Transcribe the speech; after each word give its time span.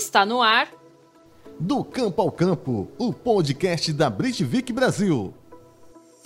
Está 0.00 0.24
no 0.24 0.40
ar. 0.40 0.72
Do 1.58 1.84
Campo 1.84 2.22
ao 2.22 2.32
Campo, 2.32 2.90
o 2.98 3.12
podcast 3.12 3.92
da 3.92 4.08
Britvik 4.08 4.72
Brasil. 4.72 5.34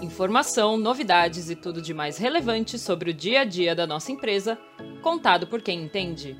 Informação, 0.01 0.77
novidades 0.77 1.51
e 1.51 1.56
tudo 1.56 1.83
de 1.83 1.92
mais 1.92 2.17
relevante 2.17 2.79
sobre 2.79 3.10
o 3.10 3.13
dia 3.13 3.40
a 3.40 3.45
dia 3.45 3.74
da 3.74 3.85
nossa 3.85 4.13
empresa, 4.13 4.56
contado 5.03 5.49
por 5.49 5.60
quem 5.60 5.83
entende. 5.83 6.37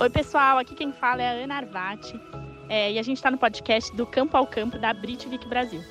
Oi, 0.00 0.08
pessoal, 0.08 0.56
aqui 0.56 0.74
quem 0.74 0.90
fala 0.90 1.20
é 1.20 1.28
a 1.28 1.44
Ana 1.44 1.56
Arvati 1.56 2.18
é, 2.70 2.92
e 2.92 2.98
a 2.98 3.02
gente 3.02 3.18
está 3.18 3.30
no 3.30 3.36
podcast 3.36 3.94
do 3.94 4.06
Campo 4.06 4.38
ao 4.38 4.46
Campo 4.46 4.78
da 4.78 4.94
Britvik 4.94 5.46
Brasil. 5.46 5.82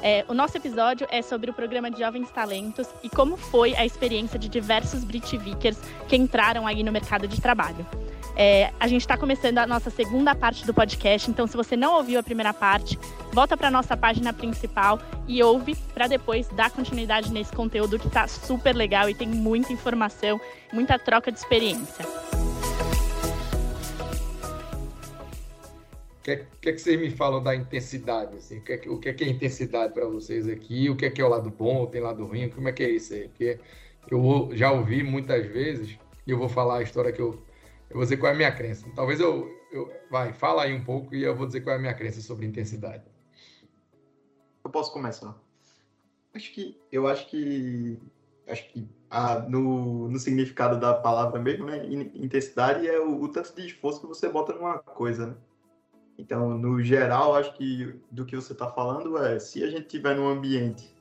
É, 0.00 0.24
o 0.28 0.34
nosso 0.34 0.56
episódio 0.56 1.06
é 1.10 1.22
sobre 1.22 1.50
o 1.50 1.54
programa 1.54 1.90
de 1.90 1.98
Jovens 1.98 2.30
Talentos 2.30 2.86
e 3.02 3.08
como 3.08 3.36
foi 3.36 3.74
a 3.74 3.84
experiência 3.84 4.38
de 4.38 4.48
diversos 4.48 5.02
Britvikers 5.02 5.78
que 6.06 6.16
entraram 6.16 6.66
aí 6.66 6.82
no 6.82 6.92
mercado 6.92 7.26
de 7.26 7.40
trabalho. 7.40 7.86
É, 8.36 8.72
a 8.78 8.86
gente 8.86 9.00
está 9.00 9.16
começando 9.16 9.58
a 9.58 9.66
nossa 9.66 9.90
segunda 9.90 10.32
parte 10.32 10.64
do 10.64 10.72
podcast, 10.72 11.28
então 11.28 11.48
se 11.48 11.56
você 11.56 11.76
não 11.76 11.94
ouviu 11.94 12.20
a 12.20 12.22
primeira 12.22 12.54
parte, 12.54 12.96
volta 13.32 13.56
para 13.56 13.68
nossa 13.68 13.96
página 13.96 14.32
principal 14.32 15.00
e 15.26 15.42
ouve 15.42 15.74
para 15.92 16.06
depois 16.06 16.46
dar 16.50 16.70
continuidade 16.70 17.32
nesse 17.32 17.52
conteúdo 17.52 17.98
que 17.98 18.06
está 18.06 18.28
super 18.28 18.76
legal 18.76 19.10
e 19.10 19.14
tem 19.14 19.26
muita 19.26 19.72
informação, 19.72 20.40
muita 20.72 20.96
troca 21.00 21.32
de 21.32 21.38
experiência. 21.40 22.06
Que, 26.36 26.46
que, 26.60 26.68
é 26.68 26.72
que 26.72 26.78
vocês 26.78 27.00
me 27.00 27.10
falam 27.10 27.42
da 27.42 27.54
intensidade? 27.54 28.36
Assim? 28.36 28.58
O, 28.58 28.62
que 28.62 28.72
é, 28.72 28.80
o 28.88 28.98
que 28.98 29.08
é, 29.08 29.12
que 29.12 29.24
é 29.24 29.28
intensidade 29.28 29.94
para 29.94 30.06
vocês 30.06 30.48
aqui? 30.48 30.90
O 30.90 30.96
que 30.96 31.06
é, 31.06 31.10
que 31.10 31.20
é 31.20 31.24
o 31.24 31.28
lado 31.28 31.50
bom? 31.50 31.86
Tem 31.86 32.00
lado 32.00 32.24
ruim? 32.26 32.50
Como 32.50 32.68
é 32.68 32.72
que 32.72 32.82
é 32.82 32.90
isso 32.90 33.14
aí? 33.14 33.28
Porque 33.28 33.58
eu 34.10 34.50
já 34.52 34.72
ouvi 34.72 35.02
muitas 35.02 35.46
vezes 35.46 35.98
e 36.26 36.30
eu 36.30 36.38
vou 36.38 36.48
falar 36.48 36.78
a 36.78 36.82
história 36.82 37.12
que 37.12 37.20
eu. 37.20 37.42
Eu 37.88 37.96
vou 37.96 38.02
dizer 38.02 38.18
qual 38.18 38.30
é 38.30 38.34
a 38.34 38.36
minha 38.36 38.52
crença. 38.52 38.86
Talvez 38.94 39.18
eu, 39.20 39.50
eu. 39.72 39.90
Vai, 40.10 40.32
fala 40.34 40.64
aí 40.64 40.74
um 40.74 40.84
pouco 40.84 41.14
e 41.14 41.22
eu 41.22 41.34
vou 41.34 41.46
dizer 41.46 41.62
qual 41.62 41.74
é 41.74 41.78
a 41.78 41.80
minha 41.80 41.94
crença 41.94 42.20
sobre 42.20 42.46
intensidade. 42.46 43.04
Eu 44.62 44.70
posso 44.70 44.92
começar. 44.92 45.34
Acho 46.34 46.52
que. 46.52 46.78
Eu 46.92 47.06
acho 47.06 47.28
que. 47.28 47.98
Acho 48.46 48.68
que 48.70 48.88
ah, 49.10 49.40
no, 49.40 50.08
no 50.08 50.18
significado 50.18 50.78
da 50.78 50.94
palavra 50.94 51.40
mesmo, 51.40 51.66
né? 51.66 51.86
Intensidade 51.86 52.86
é 52.86 52.98
o, 52.98 53.22
o 53.22 53.28
tanto 53.28 53.54
de 53.54 53.66
esforço 53.66 54.00
que 54.00 54.06
você 54.06 54.28
bota 54.28 54.52
numa 54.52 54.78
coisa, 54.78 55.28
né? 55.28 55.34
Então, 56.18 56.58
no 56.58 56.82
geral, 56.82 57.36
acho 57.36 57.54
que 57.54 57.94
do 58.10 58.24
que 58.26 58.34
você 58.34 58.52
está 58.52 58.68
falando 58.68 59.16
é 59.18 59.38
se 59.38 59.62
a 59.62 59.70
gente 59.70 59.86
tiver 59.86 60.16
num 60.16 60.28
ambiente 60.28 60.92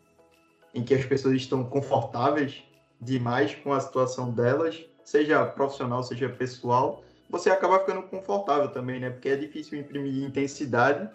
em 0.76 0.84
que 0.84 0.94
as 0.94 1.04
pessoas 1.04 1.36
estão 1.36 1.64
confortáveis 1.64 2.64
demais 3.02 3.56
com 3.56 3.74
a 3.74 3.80
situação 3.80 4.32
delas, 4.32 4.86
seja 5.04 5.44
profissional, 5.44 6.04
seja 6.04 6.30
pessoal, 6.30 7.04
você 7.30 7.50
acaba 7.50 7.80
ficando 7.80 8.04
confortável 8.04 8.70
também, 8.70 9.00
né? 9.00 9.10
Porque 9.10 9.30
é 9.30 9.36
difícil 9.36 9.80
imprimir 9.80 10.24
intensidade 10.24 11.10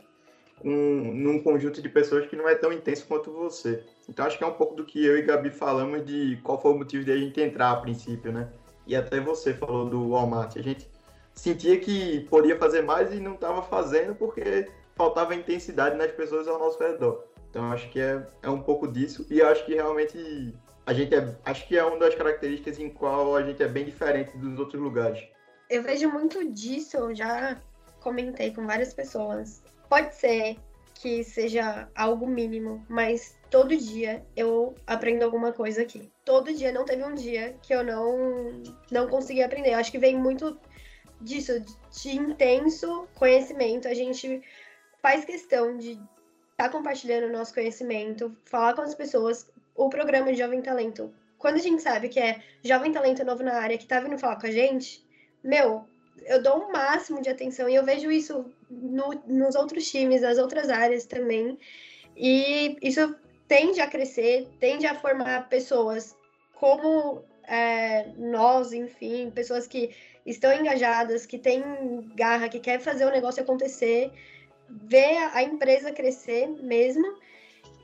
com, 0.59 0.69
num 0.69 1.43
conjunto 1.43 1.81
de 1.81 1.89
pessoas 1.89 2.27
que 2.27 2.37
não 2.37 2.49
é 2.49 2.55
tão 2.55 2.73
intenso 2.73 3.07
quanto 3.07 3.33
você. 3.33 3.85
Então, 4.09 4.27
acho 4.27 4.37
que 4.37 4.45
é 4.45 4.47
um 4.47 4.53
pouco 4.53 4.75
do 4.75 4.85
que 4.85 5.05
eu 5.05 5.17
e 5.17 5.23
Gabi 5.23 5.51
falamos 5.51 6.05
de 6.05 6.39
qual 6.43 6.61
foi 6.61 6.73
o 6.73 6.79
motivo 6.79 7.05
de 7.05 7.13
a 7.13 7.17
gente 7.17 7.41
entrar 7.41 7.71
a 7.71 7.77
princípio, 7.77 8.33
né? 8.33 8.49
E 8.87 8.97
até 8.97 9.21
você 9.21 9.55
falou 9.55 9.89
do 9.89 10.11
Walmart. 10.11 10.57
A 10.57 10.63
gente 10.63 10.89
sentia 11.35 11.79
que 11.79 12.21
podia 12.31 12.59
fazer 12.59 12.83
mais 12.83 13.13
e 13.13 13.21
não 13.21 13.35
estava 13.35 13.63
fazendo 13.63 14.15
porque 14.15 14.69
faltava 14.95 15.35
intensidade 15.35 15.97
nas 15.97 16.13
pessoas 16.13 16.47
ao 16.47 16.59
nosso 16.59 16.79
redor. 16.83 17.25
Então 17.51 17.71
acho 17.71 17.89
que 17.91 18.01
é, 18.01 18.27
é 18.43 18.49
um 18.49 18.63
pouco 18.63 18.89
disso 18.89 19.27
e 19.31 19.43
acho 19.43 19.65
que 19.67 19.75
realmente 19.75 20.55
a 20.87 20.93
gente 20.93 21.15
é, 21.15 21.37
acho 21.45 21.67
que 21.69 21.77
é 21.77 21.85
uma 21.85 21.99
das 21.99 22.15
características 22.15 22.79
em 22.79 22.89
qual 22.89 23.37
a 23.37 23.43
gente 23.43 23.63
é 23.63 23.69
bem 23.69 23.85
diferente 23.85 24.37
dos 24.37 24.59
outros 24.59 24.81
lugares. 24.81 25.23
Eu 25.69 25.83
vejo 25.83 26.11
muito 26.11 26.51
disso, 26.51 26.97
eu 26.97 27.15
já 27.15 27.61
comentei 28.01 28.53
com 28.53 28.67
várias 28.67 28.93
pessoas. 28.93 29.63
Pode 29.89 30.15
ser 30.15 30.57
que 30.95 31.25
seja 31.25 31.89
algo 31.95 32.27
mínimo, 32.27 32.85
mas 32.89 33.37
todo 33.51 33.77
dia 33.77 34.25
eu 34.37 34.75
aprendo 34.87 35.25
alguma 35.25 35.53
coisa 35.53 35.83
aqui. 35.83 36.11
Todo 36.25 36.55
dia 36.55 36.73
não 36.73 36.85
teve 36.85 37.03
um 37.05 37.15
dia 37.15 37.57
que 37.63 37.75
eu 37.75 37.83
não 37.85 38.63
não 38.91 39.09
consegui 39.09 39.43
aprender. 39.43 39.75
Acho 39.75 39.91
que 39.91 39.99
vem 39.99 40.17
muito 40.17 40.59
disso, 41.23 41.61
de 41.61 42.17
intenso 42.17 43.09
conhecimento. 43.15 43.89
A 43.89 43.95
gente 43.95 44.43
faz 45.01 45.25
questão 45.25 45.77
de 45.77 45.93
estar 45.93 46.09
tá 46.57 46.69
compartilhando 46.69 47.27
o 47.27 47.33
nosso 47.33 47.55
conhecimento, 47.55 48.37
falar 48.45 48.75
com 48.75 48.83
as 48.83 48.95
pessoas. 48.95 49.51
O 49.75 49.89
programa 49.89 50.31
de 50.31 50.39
Jovem 50.39 50.61
Talento, 50.61 51.13
quando 51.39 51.55
a 51.55 51.63
gente 51.63 51.81
sabe 51.81 52.09
que 52.09 52.21
é 52.21 52.43
Jovem 52.63 52.93
Talento 52.93 53.25
novo 53.25 53.43
na 53.43 53.55
área 53.55 53.79
que 53.79 53.87
tá 53.87 54.01
vindo 54.01 54.19
falar 54.19 54.39
com 54.39 54.47
a 54.47 54.51
gente, 54.51 55.03
meu, 55.43 55.87
eu 56.27 56.43
dou 56.43 56.59
o 56.59 56.69
um 56.69 56.73
máximo 56.73 57.23
de 57.23 57.31
atenção 57.31 57.69
e 57.69 57.75
eu 57.75 57.85
vejo 57.85 58.11
isso 58.11 58.45
no, 58.71 59.15
nos 59.27 59.55
outros 59.55 59.91
times, 59.91 60.21
nas 60.21 60.39
outras 60.39 60.69
áreas 60.69 61.05
também. 61.05 61.59
E 62.17 62.77
isso 62.83 63.17
tende 63.49 63.81
a 63.81 63.87
crescer, 63.87 64.49
tende 64.61 64.87
a 64.87 64.95
formar 64.95 65.49
pessoas 65.49 66.17
como 66.55 67.25
é, 67.45 68.07
nós, 68.17 68.73
enfim, 68.73 69.31
pessoas 69.31 69.67
que 69.67 69.95
estão 70.25 70.53
engajadas, 70.53 71.27
que 71.27 71.39
têm 71.39 71.63
garra, 72.15 72.49
que 72.49 72.61
quer 72.61 72.81
fazer 72.81 73.05
o 73.05 73.11
negócio 73.11 73.43
acontecer, 73.43 74.13
ver 74.69 75.17
a 75.33 75.43
empresa 75.43 75.93
crescer 75.93 76.47
mesmo. 76.49 77.21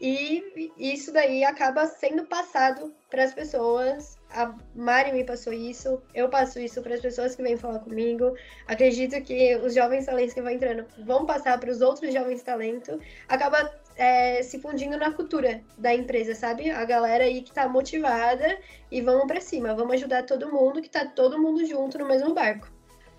E 0.01 0.71
isso 0.79 1.13
daí 1.13 1.45
acaba 1.45 1.85
sendo 1.87 2.25
passado 2.25 2.95
para 3.11 3.25
as 3.25 3.35
pessoas. 3.35 4.17
A 4.31 4.55
Mari 4.75 5.13
me 5.13 5.25
passou 5.25 5.53
isso, 5.53 6.01
eu 6.15 6.29
passo 6.29 6.61
isso 6.61 6.81
para 6.83 6.95
as 6.95 7.01
pessoas 7.01 7.35
que 7.35 7.43
vêm 7.43 7.57
falar 7.57 7.81
comigo. 7.81 8.33
Acredito 8.69 9.21
que 9.23 9.57
os 9.57 9.75
jovens 9.75 10.07
talentos 10.07 10.35
que 10.35 10.43
vão 10.43 10.53
entrando 10.53 10.87
vão 11.05 11.27
passar 11.27 11.59
para 11.59 11.71
os 11.71 11.81
outros 11.81 12.15
jovens 12.15 12.43
talentos. 12.43 12.97
Acaba 13.29 13.75
é, 13.99 14.41
se 14.45 14.61
fundindo 14.61 14.97
na 14.97 15.13
cultura 15.13 15.61
da 15.77 15.93
empresa, 15.93 16.33
sabe? 16.33 16.71
A 16.71 16.85
galera 16.85 17.25
aí 17.25 17.43
que 17.43 17.53
tá 17.53 17.69
motivada 17.69 18.57
e 18.91 19.03
vamos 19.03 19.27
para 19.27 19.41
cima, 19.41 19.75
vamos 19.75 19.95
ajudar 19.95 20.23
todo 20.23 20.51
mundo, 20.51 20.81
que 20.81 20.89
tá 20.89 21.05
todo 21.05 21.39
mundo 21.39 21.67
junto 21.67 21.99
no 21.99 22.07
mesmo 22.07 22.33
barco. 22.33 22.71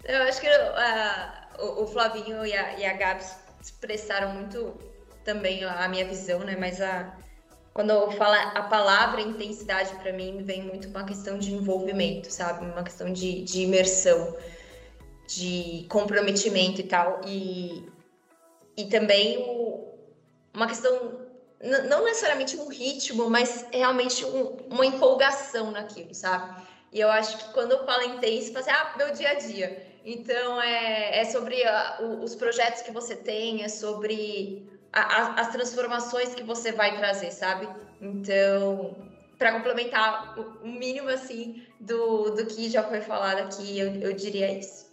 Eu 0.06 0.23
acho 0.23 0.39
que 0.39 0.47
uh, 0.47 1.66
o, 1.66 1.84
o, 1.84 1.88
Flavinho 1.88 2.45
e 2.45 2.53
a, 2.53 2.79
e 2.79 2.85
a 2.85 2.94
Gabs 2.94 3.35
expressaram 3.62 4.34
muito 4.34 4.73
também 5.25 5.66
a 5.66 5.85
minha 5.89 6.07
visão, 6.07 6.39
né? 6.39 6.56
Mas 6.57 6.79
a, 6.79 7.13
quando 7.73 7.89
eu 7.89 8.09
falo 8.12 8.35
a 8.35 8.63
palavra 8.63 9.19
intensidade, 9.19 9.94
para 9.95 10.13
mim, 10.13 10.41
vem 10.44 10.63
muito 10.63 10.88
uma 10.88 11.03
questão 11.03 11.38
de 11.38 11.53
envolvimento, 11.53 12.31
sabe? 12.31 12.66
Uma 12.66 12.84
questão 12.84 13.12
de, 13.12 13.44
de 13.44 13.63
imersão, 13.63 14.38
de 15.28 15.85
comprometimento 15.89 16.79
e 16.79 16.84
tal. 16.85 17.19
E, 17.28 17.85
e 18.78 18.85
também 18.85 19.39
o, 19.39 19.88
uma 20.54 20.68
questão, 20.68 21.28
não 21.88 22.06
necessariamente 22.06 22.58
um 22.58 22.68
ritmo, 22.68 23.30
mas 23.30 23.66
realmente 23.72 24.26
um, 24.26 24.58
uma 24.70 24.86
empolgação 24.86 25.72
naquilo, 25.72 26.14
sabe? 26.14 26.62
E 26.92 27.00
eu 27.00 27.10
acho 27.10 27.38
que 27.38 27.54
quando 27.54 27.74
eu 27.74 27.86
falo 27.86 28.04
intenso, 28.04 28.52
falo 28.52 28.60
assim, 28.60 28.72
ah, 28.72 28.94
meu 28.98 29.14
dia 29.14 29.30
a 29.30 29.34
dia. 29.36 29.88
Então, 30.04 30.62
é, 30.62 31.20
é 31.20 31.26
sobre 31.26 31.64
a, 31.64 32.00
os 32.02 32.36
projetos 32.36 32.82
que 32.82 32.92
você 32.92 33.16
tem, 33.16 33.64
é 33.64 33.70
sobre 33.70 34.68
a, 34.92 35.02
a, 35.02 35.42
as 35.42 35.52
transformações 35.52 36.34
que 36.34 36.44
você 36.44 36.72
vai 36.72 36.98
trazer, 36.98 37.31
sabe? 37.31 37.68
Então, 38.02 38.96
para 39.38 39.54
complementar 39.54 40.38
o, 40.40 40.68
mínimo, 40.68 41.10
assim, 41.10 41.66
do, 41.80 42.31
do 42.31 42.46
que 42.46 42.70
já 42.70 42.84
foi 42.84 43.02
falado 43.02 43.40
aqui, 43.40 43.78
eu, 43.78 43.94
eu 44.02 44.14
diria 44.14 44.52
isso. 44.52 44.90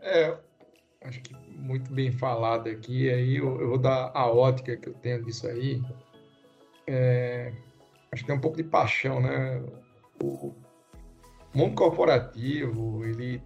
É, 0.00 0.36
acho 1.02 1.20
que 1.20 1.41
muito 1.62 1.92
bem 1.92 2.10
falado 2.10 2.68
aqui, 2.68 3.08
aí 3.08 3.36
eu, 3.36 3.60
eu, 3.60 3.68
vou 3.68 3.78
dar 3.78 4.10
a 4.12 4.26
ótica 4.26 4.76
que 4.76 4.88
eu 4.88 4.94
tenho 4.94 5.22
disso 5.24 5.46
aí. 5.46 5.80
É, 6.86 7.52
acho 8.10 8.22
que 8.22 8.26
tem 8.26 8.36
um 8.36 8.40
pouco 8.40 8.56
de 8.56 8.64
paixão, 8.64 9.20
né? 9.20 9.62
O 10.20 10.52
mundo 11.54 11.74
corporativo, 11.74 13.04
ele, 13.04 13.40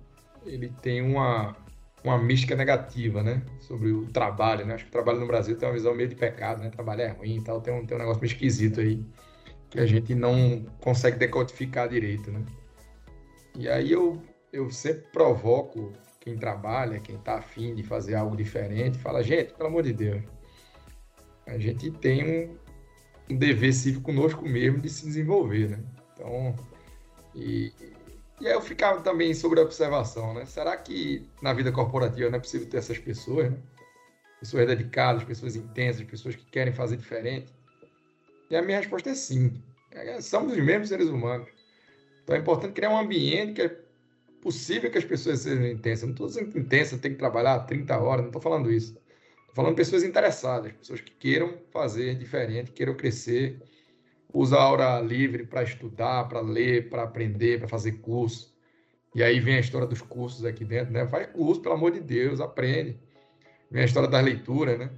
ele 0.46 0.72
tem 0.80 1.02
uma, 1.02 1.54
uma 2.02 2.18
mística 2.18 2.56
negativa, 2.56 3.22
né? 3.22 3.42
Sobre 3.60 3.92
o 3.92 4.06
trabalho, 4.06 4.64
né? 4.64 4.74
Acho 4.74 4.84
que 4.84 4.90
o 4.90 4.92
trabalho 4.92 5.20
no 5.20 5.26
Brasil 5.26 5.56
tem 5.58 5.68
uma 5.68 5.74
visão 5.74 5.94
meio 5.94 6.08
de 6.08 6.16
pecado, 6.16 6.62
né? 6.62 6.70
Trabalho 6.70 7.02
é 7.02 7.08
ruim 7.08 7.36
e 7.36 7.44
tal, 7.44 7.60
tem 7.60 7.74
um, 7.74 7.84
tem 7.84 7.96
um 7.96 8.00
negócio 8.00 8.22
meio 8.22 8.32
esquisito 8.32 8.80
aí, 8.80 9.04
que 9.68 9.78
a 9.78 9.86
gente 9.86 10.14
não 10.14 10.64
consegue 10.80 11.18
decodificar 11.18 11.88
direito, 11.88 12.30
né? 12.32 12.42
E 13.58 13.68
aí 13.68 13.92
eu, 13.92 14.22
eu 14.52 14.70
sempre 14.70 15.02
provoco 15.12 15.92
quem 16.26 16.36
trabalha, 16.36 16.98
quem 16.98 17.14
está 17.14 17.38
afim 17.38 17.72
de 17.72 17.84
fazer 17.84 18.16
algo 18.16 18.36
diferente, 18.36 18.98
fala, 18.98 19.22
gente, 19.22 19.54
pelo 19.54 19.68
amor 19.68 19.84
de 19.84 19.92
Deus, 19.92 20.24
a 21.46 21.56
gente 21.56 21.88
tem 21.88 22.48
um, 22.50 22.58
um 23.30 23.38
dever 23.38 23.72
cívico 23.72 24.02
conosco 24.02 24.44
mesmo 24.44 24.80
de 24.80 24.90
se 24.90 25.06
desenvolver, 25.06 25.68
né? 25.68 25.84
Então, 26.12 26.56
e, 27.32 27.72
e 28.40 28.48
aí 28.48 28.54
eu 28.54 28.60
ficava 28.60 29.00
também 29.02 29.32
sobre 29.34 29.60
a 29.60 29.62
observação, 29.62 30.34
né? 30.34 30.44
Será 30.46 30.76
que 30.76 31.30
na 31.40 31.52
vida 31.52 31.70
corporativa 31.70 32.28
não 32.28 32.38
é 32.38 32.40
possível 32.40 32.68
ter 32.68 32.78
essas 32.78 32.98
pessoas, 32.98 33.52
né? 33.52 33.58
Pessoas 34.40 34.66
dedicadas, 34.66 35.22
pessoas 35.22 35.54
intensas, 35.54 36.02
pessoas 36.02 36.34
que 36.34 36.44
querem 36.46 36.72
fazer 36.72 36.96
diferente? 36.96 37.54
E 38.50 38.56
a 38.56 38.62
minha 38.62 38.78
resposta 38.78 39.10
é 39.10 39.14
sim. 39.14 39.62
É, 39.92 40.20
somos 40.20 40.54
os 40.54 40.58
mesmos 40.58 40.88
seres 40.88 41.06
humanos. 41.06 41.46
Então 42.24 42.34
é 42.34 42.40
importante 42.40 42.72
criar 42.72 42.90
um 42.90 42.98
ambiente 42.98 43.52
que 43.52 43.85
possível 44.46 44.88
que 44.92 44.98
as 44.98 45.04
pessoas 45.04 45.40
sejam 45.40 45.66
intensas. 45.66 46.04
Não 46.04 46.12
estou 46.12 46.28
dizendo 46.28 46.52
que 46.52 46.58
intensa 46.60 46.96
tem 46.96 47.10
que 47.10 47.18
trabalhar 47.18 47.58
30 47.66 47.98
horas, 47.98 48.20
não 48.20 48.28
estou 48.28 48.40
falando 48.40 48.70
isso. 48.70 48.92
Estou 49.40 49.56
falando 49.56 49.74
pessoas 49.74 50.04
interessadas, 50.04 50.70
pessoas 50.70 51.00
que 51.00 51.10
queiram 51.10 51.58
fazer 51.72 52.14
diferente, 52.14 52.70
queiram 52.70 52.94
crescer, 52.94 53.60
usar 54.32 54.60
a 54.60 54.70
hora 54.70 55.00
livre 55.00 55.44
para 55.44 55.64
estudar, 55.64 56.28
para 56.28 56.40
ler, 56.40 56.88
para 56.88 57.02
aprender, 57.02 57.58
para 57.58 57.66
fazer 57.66 57.98
curso. 57.98 58.54
E 59.16 59.20
aí 59.20 59.40
vem 59.40 59.56
a 59.56 59.60
história 59.60 59.86
dos 59.88 60.00
cursos 60.00 60.44
aqui 60.44 60.64
dentro, 60.64 60.92
né? 60.92 61.08
Faz 61.08 61.26
curso, 61.32 61.60
pelo 61.60 61.74
amor 61.74 61.90
de 61.90 62.00
Deus, 62.00 62.40
aprende. 62.40 63.00
Vem 63.68 63.82
a 63.82 63.84
história 63.84 64.08
das 64.08 64.24
leituras, 64.24 64.78
né? 64.78 64.90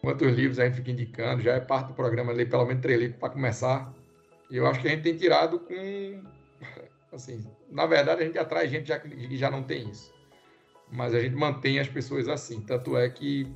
Quantos 0.00 0.32
livros 0.32 0.60
a 0.60 0.64
gente 0.64 0.76
fica 0.76 0.92
indicando, 0.92 1.42
já 1.42 1.54
é 1.54 1.60
parte 1.60 1.88
do 1.88 1.94
programa 1.94 2.32
ler 2.32 2.48
pelo 2.48 2.64
menos 2.64 2.82
três 2.82 3.00
livros 3.00 3.18
para 3.18 3.30
começar. 3.30 3.92
E 4.48 4.56
eu 4.56 4.66
acho 4.68 4.80
que 4.80 4.86
a 4.86 4.90
gente 4.92 5.02
tem 5.02 5.16
tirado 5.16 5.58
com. 5.58 6.35
Assim, 7.16 7.42
na 7.70 7.86
verdade, 7.86 8.22
a 8.22 8.26
gente 8.26 8.38
atrai 8.38 8.68
gente 8.68 8.88
já, 8.88 8.98
que 8.98 9.36
já 9.36 9.50
não 9.50 9.62
tem 9.62 9.88
isso. 9.88 10.14
Mas 10.92 11.14
a 11.14 11.20
gente 11.20 11.34
mantém 11.34 11.78
as 11.78 11.88
pessoas 11.88 12.28
assim. 12.28 12.60
Tanto 12.60 12.96
é 12.96 13.08
que 13.08 13.50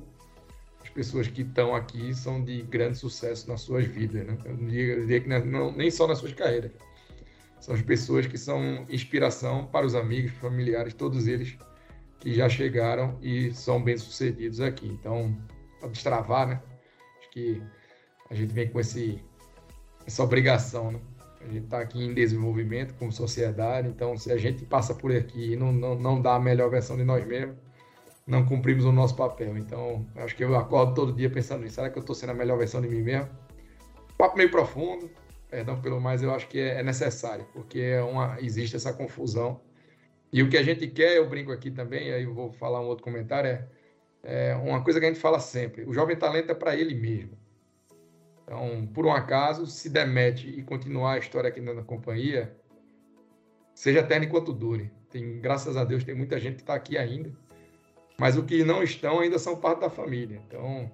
as 0.81 0.89
pessoas 0.89 1.27
que 1.27 1.43
estão 1.43 1.75
aqui 1.75 2.13
são 2.13 2.43
de 2.43 2.63
grande 2.63 2.97
sucesso 2.97 3.47
nas 3.47 3.61
suas 3.61 3.85
vidas, 3.85 4.25
né? 4.25 4.37
Eu 4.43 4.57
diria, 4.57 5.21
que 5.21 5.29
não, 5.29 5.71
nem 5.71 5.91
só 5.91 6.07
nas 6.07 6.17
suas 6.17 6.33
carreiras. 6.33 6.71
São 7.59 7.75
as 7.75 7.81
pessoas 7.83 8.25
que 8.25 8.37
são 8.37 8.85
inspiração 8.89 9.67
para 9.67 9.85
os 9.85 9.93
amigos, 9.93 10.31
familiares, 10.31 10.95
todos 10.95 11.27
eles 11.27 11.55
que 12.19 12.33
já 12.33 12.49
chegaram 12.49 13.17
e 13.21 13.53
são 13.53 13.81
bem-sucedidos 13.81 14.59
aqui. 14.59 14.87
Então, 14.87 15.37
para 15.79 15.89
destravar, 15.89 16.47
né? 16.47 16.61
Acho 17.19 17.29
que 17.29 17.61
a 18.29 18.33
gente 18.33 18.51
vem 18.51 18.67
com 18.67 18.79
esse, 18.79 19.23
essa 20.05 20.23
obrigação, 20.23 20.91
né? 20.91 20.99
A 21.43 21.51
gente 21.51 21.65
está 21.65 21.79
aqui 21.79 22.03
em 22.03 22.13
desenvolvimento 22.13 22.93
como 22.95 23.11
sociedade, 23.11 23.87
então 23.87 24.15
se 24.17 24.31
a 24.31 24.37
gente 24.37 24.65
passa 24.65 24.93
por 24.93 25.11
aqui 25.11 25.53
e 25.53 25.55
não, 25.55 25.71
não, 25.71 25.95
não 25.95 26.21
dá 26.21 26.35
a 26.35 26.39
melhor 26.39 26.69
versão 26.69 26.95
de 26.95 27.03
nós 27.03 27.25
mesmos, 27.25 27.55
não 28.27 28.45
cumprimos 28.45 28.85
o 28.85 28.91
nosso 28.91 29.15
papel. 29.15 29.57
Então, 29.57 30.05
acho 30.15 30.35
que 30.35 30.43
eu 30.43 30.55
acordo 30.55 30.93
todo 30.93 31.13
dia 31.13 31.29
pensando 31.29 31.63
nisso. 31.63 31.75
Será 31.75 31.89
que 31.89 31.97
eu 31.97 32.01
estou 32.01 32.15
sendo 32.15 32.31
a 32.31 32.35
melhor 32.35 32.57
versão 32.57 32.81
de 32.81 32.87
mim 32.87 33.01
mesmo? 33.01 33.29
Papo 34.17 34.37
meio 34.37 34.51
profundo, 34.51 35.09
perdão 35.49 35.81
pelo 35.81 35.99
mais, 35.99 36.21
eu 36.23 36.33
acho 36.33 36.47
que 36.47 36.59
é, 36.59 36.79
é 36.79 36.83
necessário, 36.83 37.45
porque 37.53 37.79
é 37.79 38.01
uma, 38.01 38.37
existe 38.39 38.75
essa 38.75 38.93
confusão. 38.93 39.59
E 40.31 40.41
o 40.41 40.49
que 40.49 40.57
a 40.57 40.63
gente 40.63 40.87
quer, 40.87 41.17
eu 41.17 41.27
brinco 41.27 41.51
aqui 41.51 41.69
também, 41.69 42.13
aí 42.13 42.23
eu 42.23 42.33
vou 42.33 42.51
falar 42.53 42.79
um 42.79 42.85
outro 42.85 43.03
comentário, 43.03 43.49
é, 43.49 43.69
é 44.23 44.55
uma 44.55 44.83
coisa 44.83 44.99
que 44.99 45.05
a 45.05 45.09
gente 45.09 45.19
fala 45.19 45.39
sempre: 45.39 45.83
o 45.83 45.93
jovem 45.93 46.15
talento 46.15 46.51
é 46.51 46.55
para 46.55 46.75
ele 46.75 46.95
mesmo. 46.95 47.40
Então, 48.51 48.85
por 48.87 49.05
um 49.05 49.13
acaso, 49.13 49.65
se 49.65 49.89
demete 49.89 50.49
e 50.49 50.61
continuar 50.61 51.13
a 51.13 51.17
história 51.17 51.47
aqui 51.47 51.61
na 51.61 51.83
companhia, 51.83 52.53
seja 53.73 53.99
eterno 53.99 54.25
enquanto 54.25 54.51
dure. 54.51 54.91
Tem, 55.09 55.39
graças 55.39 55.77
a 55.77 55.85
Deus, 55.85 56.03
tem 56.03 56.13
muita 56.13 56.37
gente 56.37 56.55
que 56.55 56.61
está 56.61 56.73
aqui 56.73 56.97
ainda, 56.97 57.31
mas 58.19 58.35
os 58.35 58.43
que 58.43 58.65
não 58.65 58.83
estão 58.83 59.21
ainda 59.21 59.39
são 59.39 59.55
parte 59.55 59.79
da 59.79 59.89
família. 59.89 60.41
Então, 60.45 60.91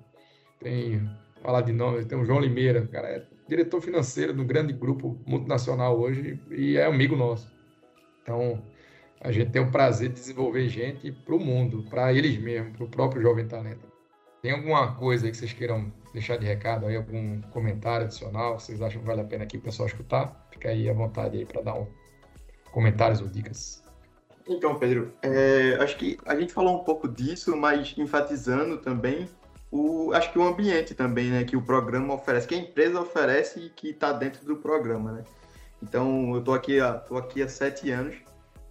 tem, 0.59 1.09
falar 1.41 1.61
de 1.61 1.71
nome, 1.71 2.05
tem 2.05 2.15
o 2.15 2.23
João 2.23 2.39
Limeira, 2.39 2.85
cara, 2.85 3.07
é 3.07 3.25
diretor 3.47 3.81
financeiro 3.81 4.35
de 4.35 4.39
um 4.39 4.45
grande 4.45 4.71
grupo 4.71 5.19
multinacional 5.25 5.99
hoje 5.99 6.39
e 6.51 6.77
é 6.77 6.85
amigo 6.85 7.15
nosso. 7.15 7.51
Então, 8.21 8.61
a 9.19 9.31
gente 9.31 9.49
tem 9.49 9.63
o 9.63 9.71
prazer 9.71 10.09
de 10.09 10.13
desenvolver 10.13 10.69
gente 10.69 11.11
para 11.11 11.33
o 11.33 11.39
mundo, 11.39 11.83
para 11.89 12.13
eles 12.13 12.37
mesmos, 12.37 12.77
para 12.77 12.85
o 12.85 12.87
próprio 12.87 13.19
jovem 13.19 13.47
talento. 13.47 13.96
Tem 14.41 14.51
alguma 14.51 14.95
coisa 14.95 15.29
que 15.29 15.35
vocês 15.35 15.53
queiram 15.53 15.91
deixar 16.13 16.37
de 16.37 16.45
recado 16.45 16.85
aí, 16.85 16.95
algum 16.95 17.41
comentário 17.41 18.05
adicional, 18.05 18.59
vocês 18.59 18.81
acham 18.81 19.01
que 19.01 19.07
vale 19.07 19.21
a 19.21 19.23
pena 19.23 19.43
aqui 19.43 19.57
o 19.57 19.61
pessoal 19.61 19.87
escutar? 19.87 20.47
Fica 20.51 20.69
aí 20.69 20.89
à 20.89 20.93
vontade 20.93 21.37
aí 21.37 21.45
para 21.45 21.61
dar 21.61 21.75
um 21.75 21.87
comentários 22.71 23.21
ou 23.21 23.27
dicas. 23.27 23.83
Então, 24.47 24.75
Pedro, 24.75 25.11
é, 25.21 25.77
acho 25.81 25.97
que 25.97 26.17
a 26.25 26.35
gente 26.35 26.53
falou 26.53 26.79
um 26.79 26.83
pouco 26.83 27.07
disso, 27.07 27.55
mas 27.57 27.93
enfatizando 27.97 28.77
também 28.77 29.27
o, 29.71 30.13
acho 30.13 30.31
que 30.31 30.39
o 30.39 30.43
ambiente 30.43 30.93
também, 30.93 31.29
né, 31.29 31.43
que 31.43 31.57
o 31.57 31.61
programa 31.61 32.13
oferece, 32.13 32.47
que 32.47 32.55
a 32.55 32.57
empresa 32.57 33.01
oferece 33.01 33.59
e 33.59 33.69
que 33.69 33.89
está 33.89 34.13
dentro 34.13 34.45
do 34.45 34.55
programa, 34.55 35.11
né? 35.11 35.23
Então, 35.83 36.33
eu 36.33 36.39
estou 36.39 36.53
aqui, 36.53 36.77
tô 37.07 37.17
aqui 37.17 37.41
há 37.41 37.49
sete 37.49 37.91
anos 37.91 38.15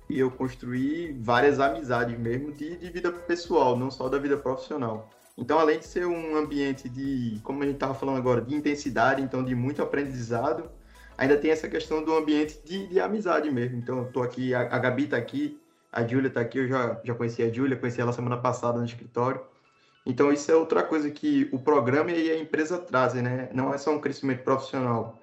e 0.08 0.18
eu 0.18 0.30
construí 0.30 1.12
várias 1.20 1.60
amizades 1.60 2.18
mesmo 2.18 2.52
de, 2.52 2.76
de 2.76 2.90
vida 2.90 3.12
pessoal, 3.12 3.76
não 3.76 3.90
só 3.90 4.08
da 4.08 4.18
vida 4.18 4.36
profissional. 4.36 5.10
Então, 5.36 5.58
além 5.58 5.78
de 5.78 5.86
ser 5.86 6.06
um 6.06 6.36
ambiente 6.36 6.88
de, 6.88 7.38
como 7.42 7.62
a 7.62 7.66
gente 7.66 7.74
estava 7.74 7.94
falando 7.94 8.16
agora, 8.16 8.40
de 8.40 8.54
intensidade, 8.54 9.20
então 9.20 9.44
de 9.44 9.54
muito 9.54 9.82
aprendizado, 9.82 10.70
ainda 11.16 11.36
tem 11.36 11.50
essa 11.50 11.68
questão 11.68 12.02
do 12.02 12.14
ambiente 12.14 12.58
de, 12.64 12.86
de 12.86 13.00
amizade 13.00 13.50
mesmo. 13.50 13.76
Então, 13.76 13.98
eu 13.98 14.06
estou 14.06 14.22
aqui, 14.22 14.54
a, 14.54 14.62
a 14.62 14.78
Gabi 14.78 15.04
está 15.04 15.16
aqui, 15.16 15.60
a 15.92 16.06
Júlia 16.06 16.28
está 16.28 16.40
aqui, 16.40 16.58
eu 16.58 16.68
já, 16.68 17.00
já 17.04 17.14
conheci 17.14 17.42
a 17.42 17.52
Júlia, 17.52 17.76
conheci 17.76 18.00
ela 18.00 18.12
semana 18.12 18.38
passada 18.38 18.78
no 18.78 18.84
escritório. 18.84 19.40
Então, 20.06 20.32
isso 20.32 20.50
é 20.50 20.54
outra 20.54 20.82
coisa 20.82 21.10
que 21.10 21.48
o 21.52 21.58
programa 21.58 22.12
e 22.12 22.30
a 22.30 22.38
empresa 22.38 22.78
trazem, 22.78 23.22
né? 23.22 23.50
Não 23.52 23.74
é 23.74 23.78
só 23.78 23.90
um 23.92 24.00
crescimento 24.00 24.42
profissional. 24.42 25.18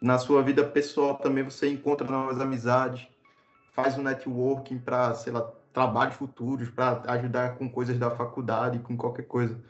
Na 0.00 0.18
sua 0.18 0.42
vida 0.42 0.62
pessoal 0.62 1.14
também 1.16 1.42
você 1.42 1.68
encontra 1.68 2.06
novas 2.06 2.38
amizades, 2.40 3.08
faz 3.72 3.98
um 3.98 4.02
networking 4.02 4.78
para, 4.78 5.14
sei 5.14 5.32
lá, 5.32 5.50
trabalhos 5.76 6.14
futuros, 6.14 6.70
para 6.70 7.02
ajudar 7.08 7.58
com 7.58 7.68
coisas 7.68 7.98
da 7.98 8.10
faculdade, 8.10 8.78
com 8.78 8.96
qualquer 8.96 9.24
coisa. 9.24 9.60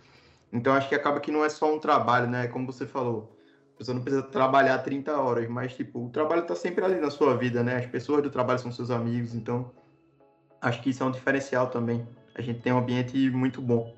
Então, 0.53 0.73
acho 0.73 0.88
que 0.88 0.94
acaba 0.94 1.19
que 1.19 1.32
não 1.32 1.44
é 1.44 1.49
só 1.49 1.75
um 1.75 1.81
trabalho, 1.81 2.29
né? 2.29 2.47
Como 2.47 2.64
você 2.64 2.87
falou, 2.87 3.37
a 3.75 3.79
pessoa 3.79 3.97
não 3.97 4.03
precisa 4.03 4.23
trabalhar 4.23 4.79
30 4.79 5.20
horas, 5.20 5.49
mas, 5.49 5.75
tipo, 5.75 6.06
o 6.06 6.08
trabalho 6.08 6.43
está 6.43 6.55
sempre 6.55 6.85
ali 6.85 7.00
na 7.00 7.11
sua 7.11 7.37
vida, 7.37 7.61
né? 7.64 7.79
As 7.79 7.87
pessoas 7.87 8.23
do 8.23 8.31
trabalho 8.31 8.61
são 8.61 8.70
seus 8.70 8.88
amigos, 8.88 9.35
então 9.35 9.73
acho 10.62 10.81
que 10.81 10.91
isso 10.91 11.03
é 11.03 11.06
um 11.06 11.11
diferencial 11.11 11.70
também. 11.70 12.06
A 12.37 12.41
gente 12.41 12.61
tem 12.61 12.73
um 12.73 12.79
ambiente 12.79 13.29
muito 13.31 13.61
bom. 13.61 13.93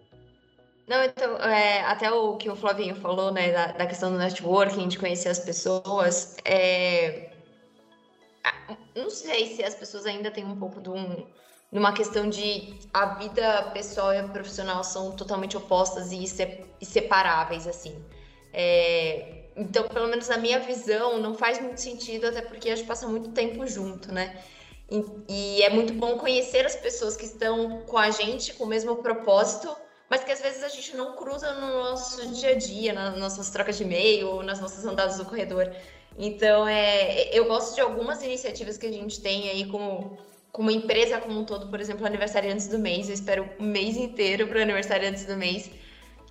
Não, 0.86 1.04
então, 1.04 1.36
é, 1.36 1.82
até 1.82 2.10
o 2.10 2.38
que 2.38 2.48
o 2.48 2.56
Flavinho 2.56 2.96
falou, 2.96 3.30
né, 3.30 3.52
da, 3.52 3.72
da, 3.72 3.86
questão 3.86 4.10
do 4.10 4.16
networking, 4.16 4.88
de 4.88 4.98
conhecer 4.98 5.28
as 5.28 5.40
pessoas, 5.40 6.38
é... 6.42 7.32
não 8.96 9.10
sei 9.10 9.54
se 9.54 9.62
as 9.62 9.74
pessoas 9.74 10.06
ainda 10.06 10.30
têm 10.30 10.46
um 10.46 10.56
pouco 10.56 10.80
de 10.80 10.88
um, 10.88 11.26
numa 11.70 11.92
questão 11.92 12.28
de 12.28 12.74
a 12.92 13.14
vida 13.14 13.70
pessoal 13.74 14.12
e 14.14 14.18
a 14.18 14.28
profissional 14.28 14.82
são 14.82 15.12
totalmente 15.12 15.56
opostas 15.56 16.12
e 16.12 16.24
inseparáveis, 16.80 17.66
assim. 17.66 17.94
É... 18.52 19.44
Então, 19.56 19.88
pelo 19.88 20.06
menos 20.08 20.28
na 20.28 20.38
minha 20.38 20.60
visão, 20.60 21.18
não 21.18 21.34
faz 21.34 21.60
muito 21.60 21.80
sentido, 21.80 22.28
até 22.28 22.40
porque 22.40 22.70
a 22.70 22.76
gente 22.76 22.86
passa 22.86 23.08
muito 23.08 23.30
tempo 23.30 23.66
junto, 23.66 24.12
né? 24.12 24.40
E, 24.90 25.04
e 25.28 25.62
é 25.62 25.70
muito 25.70 25.92
bom 25.92 26.16
conhecer 26.16 26.64
as 26.64 26.76
pessoas 26.76 27.16
que 27.16 27.24
estão 27.24 27.82
com 27.82 27.98
a 27.98 28.10
gente, 28.10 28.54
com 28.54 28.64
o 28.64 28.66
mesmo 28.66 28.96
propósito, 28.96 29.76
mas 30.08 30.24
que 30.24 30.32
às 30.32 30.40
vezes 30.40 30.62
a 30.62 30.68
gente 30.68 30.96
não 30.96 31.14
cruza 31.16 31.52
no 31.54 31.82
nosso 31.82 32.26
dia 32.28 32.50
a 32.50 32.54
dia, 32.54 32.92
nas 32.92 33.18
nossas 33.18 33.50
trocas 33.50 33.76
de 33.76 33.82
e-mail, 33.82 34.42
nas 34.42 34.60
nossas 34.60 34.84
andadas 34.86 35.18
do 35.18 35.26
corredor. 35.26 35.70
Então, 36.16 36.66
é, 36.66 37.28
eu 37.36 37.46
gosto 37.46 37.74
de 37.74 37.80
algumas 37.80 38.22
iniciativas 38.22 38.78
que 38.78 38.86
a 38.86 38.92
gente 38.92 39.20
tem 39.20 39.50
aí 39.50 39.66
como, 39.66 40.18
como 40.58 40.72
empresa 40.72 41.20
como 41.20 41.38
um 41.38 41.44
todo, 41.44 41.68
por 41.68 41.80
exemplo, 41.80 42.04
aniversariantes 42.04 42.66
do 42.66 42.80
mês. 42.80 43.06
Eu 43.06 43.14
espero 43.14 43.48
o 43.60 43.62
mês 43.62 43.96
inteiro 43.96 44.48
para 44.48 44.60
aniversariantes 44.60 45.24
do 45.24 45.36
mês, 45.36 45.70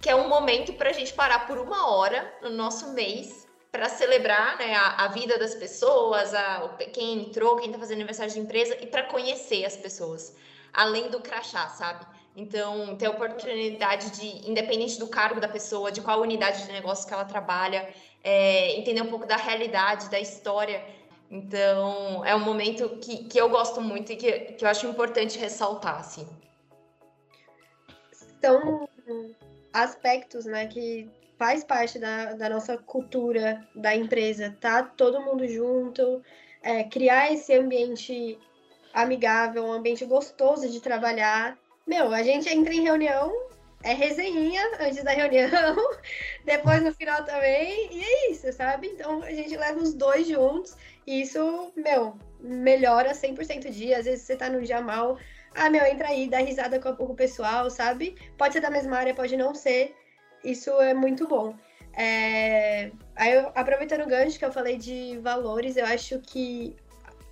que 0.01 0.09
é 0.09 0.15
um 0.15 0.27
momento 0.27 0.73
para 0.73 0.89
a 0.89 0.93
gente 0.93 1.13
parar 1.13 1.47
por 1.47 1.57
uma 1.57 1.89
hora 1.89 2.29
no 2.41 2.49
nosso 2.49 2.91
mês 2.91 3.47
para 3.71 3.87
celebrar 3.87 4.57
né, 4.57 4.75
a, 4.75 5.05
a, 5.05 5.07
vida 5.07 5.39
das 5.39 5.55
pessoas, 5.55 6.33
a, 6.33 6.75
quem 6.91 7.19
entrou, 7.21 7.55
quem 7.55 7.67
está 7.67 7.79
fazendo 7.79 7.99
aniversário 7.99 8.33
de 8.33 8.39
empresa 8.41 8.75
e 8.81 8.87
para 8.87 9.03
conhecer 9.03 9.63
as 9.63 9.77
pessoas, 9.77 10.35
além 10.73 11.09
do 11.09 11.21
crachá, 11.21 11.69
sabe? 11.69 12.05
Então, 12.35 12.97
ter 12.97 13.05
a 13.05 13.11
oportunidade 13.11 14.11
de, 14.11 14.49
independente 14.49 14.99
do 14.99 15.07
cargo 15.07 15.39
da 15.39 15.47
pessoa, 15.47 15.89
de 15.89 16.01
qual 16.01 16.19
unidade 16.19 16.65
de 16.65 16.71
negócio 16.73 17.07
que 17.07 17.13
ela 17.13 17.23
trabalha, 17.23 17.87
é, 18.21 18.77
entender 18.77 19.01
um 19.01 19.07
pouco 19.07 19.25
da 19.25 19.37
realidade, 19.37 20.09
da 20.09 20.19
história. 20.19 20.83
Então, 21.29 22.23
é 22.25 22.35
um 22.35 22.39
momento 22.39 22.89
que, 23.01 23.25
que 23.25 23.37
eu 23.37 23.49
gosto 23.49 23.81
muito 23.81 24.11
e 24.11 24.15
que, 24.15 24.31
que 24.53 24.63
eu 24.63 24.69
acho 24.69 24.87
importante 24.87 25.37
ressaltar, 25.37 25.99
assim. 25.99 26.27
São 28.39 28.87
aspectos, 29.73 30.45
né, 30.45 30.67
que 30.67 31.09
faz 31.37 31.63
parte 31.63 31.99
da, 31.99 32.33
da 32.33 32.49
nossa 32.49 32.77
cultura 32.77 33.67
da 33.75 33.95
empresa, 33.95 34.55
tá 34.59 34.83
todo 34.83 35.21
mundo 35.21 35.47
junto, 35.47 36.21
é, 36.63 36.83
criar 36.83 37.31
esse 37.31 37.53
ambiente 37.53 38.39
amigável, 38.93 39.65
um 39.65 39.71
ambiente 39.71 40.05
gostoso 40.05 40.69
de 40.69 40.79
trabalhar 40.79 41.57
meu, 41.87 42.13
a 42.13 42.21
gente 42.21 42.49
entra 42.49 42.73
em 42.73 42.81
reunião, 42.81 43.31
é 43.81 43.93
resenha 43.93 44.61
antes 44.81 45.01
da 45.05 45.11
reunião, 45.11 45.49
depois 46.43 46.83
no 46.83 46.93
final 46.93 47.23
também, 47.23 47.87
e 47.93 48.03
é 48.03 48.31
isso, 48.31 48.51
sabe? 48.51 48.87
Então 48.87 49.23
a 49.23 49.31
gente 49.31 49.55
leva 49.55 49.79
os 49.79 49.93
dois 49.93 50.27
juntos, 50.27 50.75
e 51.07 51.21
isso, 51.21 51.71
meu, 51.75 52.17
melhora 52.41 53.13
100% 53.13 53.65
o 53.65 53.71
dia. 53.71 53.97
Às 53.97 54.05
vezes 54.05 54.25
você 54.25 54.35
tá 54.35 54.49
num 54.49 54.61
dia 54.61 54.81
mal, 54.81 55.17
ah, 55.55 55.69
meu, 55.69 55.85
entra 55.85 56.09
aí, 56.09 56.29
dá 56.29 56.39
risada 56.39 56.79
com 56.79 57.05
o 57.05 57.15
pessoal, 57.15 57.69
sabe? 57.69 58.15
Pode 58.37 58.53
ser 58.53 58.59
da 58.59 58.69
mesma 58.69 58.97
área, 58.97 59.15
pode 59.15 59.37
não 59.37 59.55
ser. 59.55 59.95
Isso 60.43 60.69
é 60.81 60.93
muito 60.93 61.25
bom. 61.25 61.55
É... 61.93 62.91
Aí, 63.15 63.33
aproveitando 63.55 64.01
o 64.01 64.07
gancho 64.07 64.37
que 64.37 64.45
eu 64.45 64.51
falei 64.51 64.77
de 64.77 65.17
valores, 65.19 65.77
eu 65.77 65.85
acho 65.85 66.19
que 66.19 66.75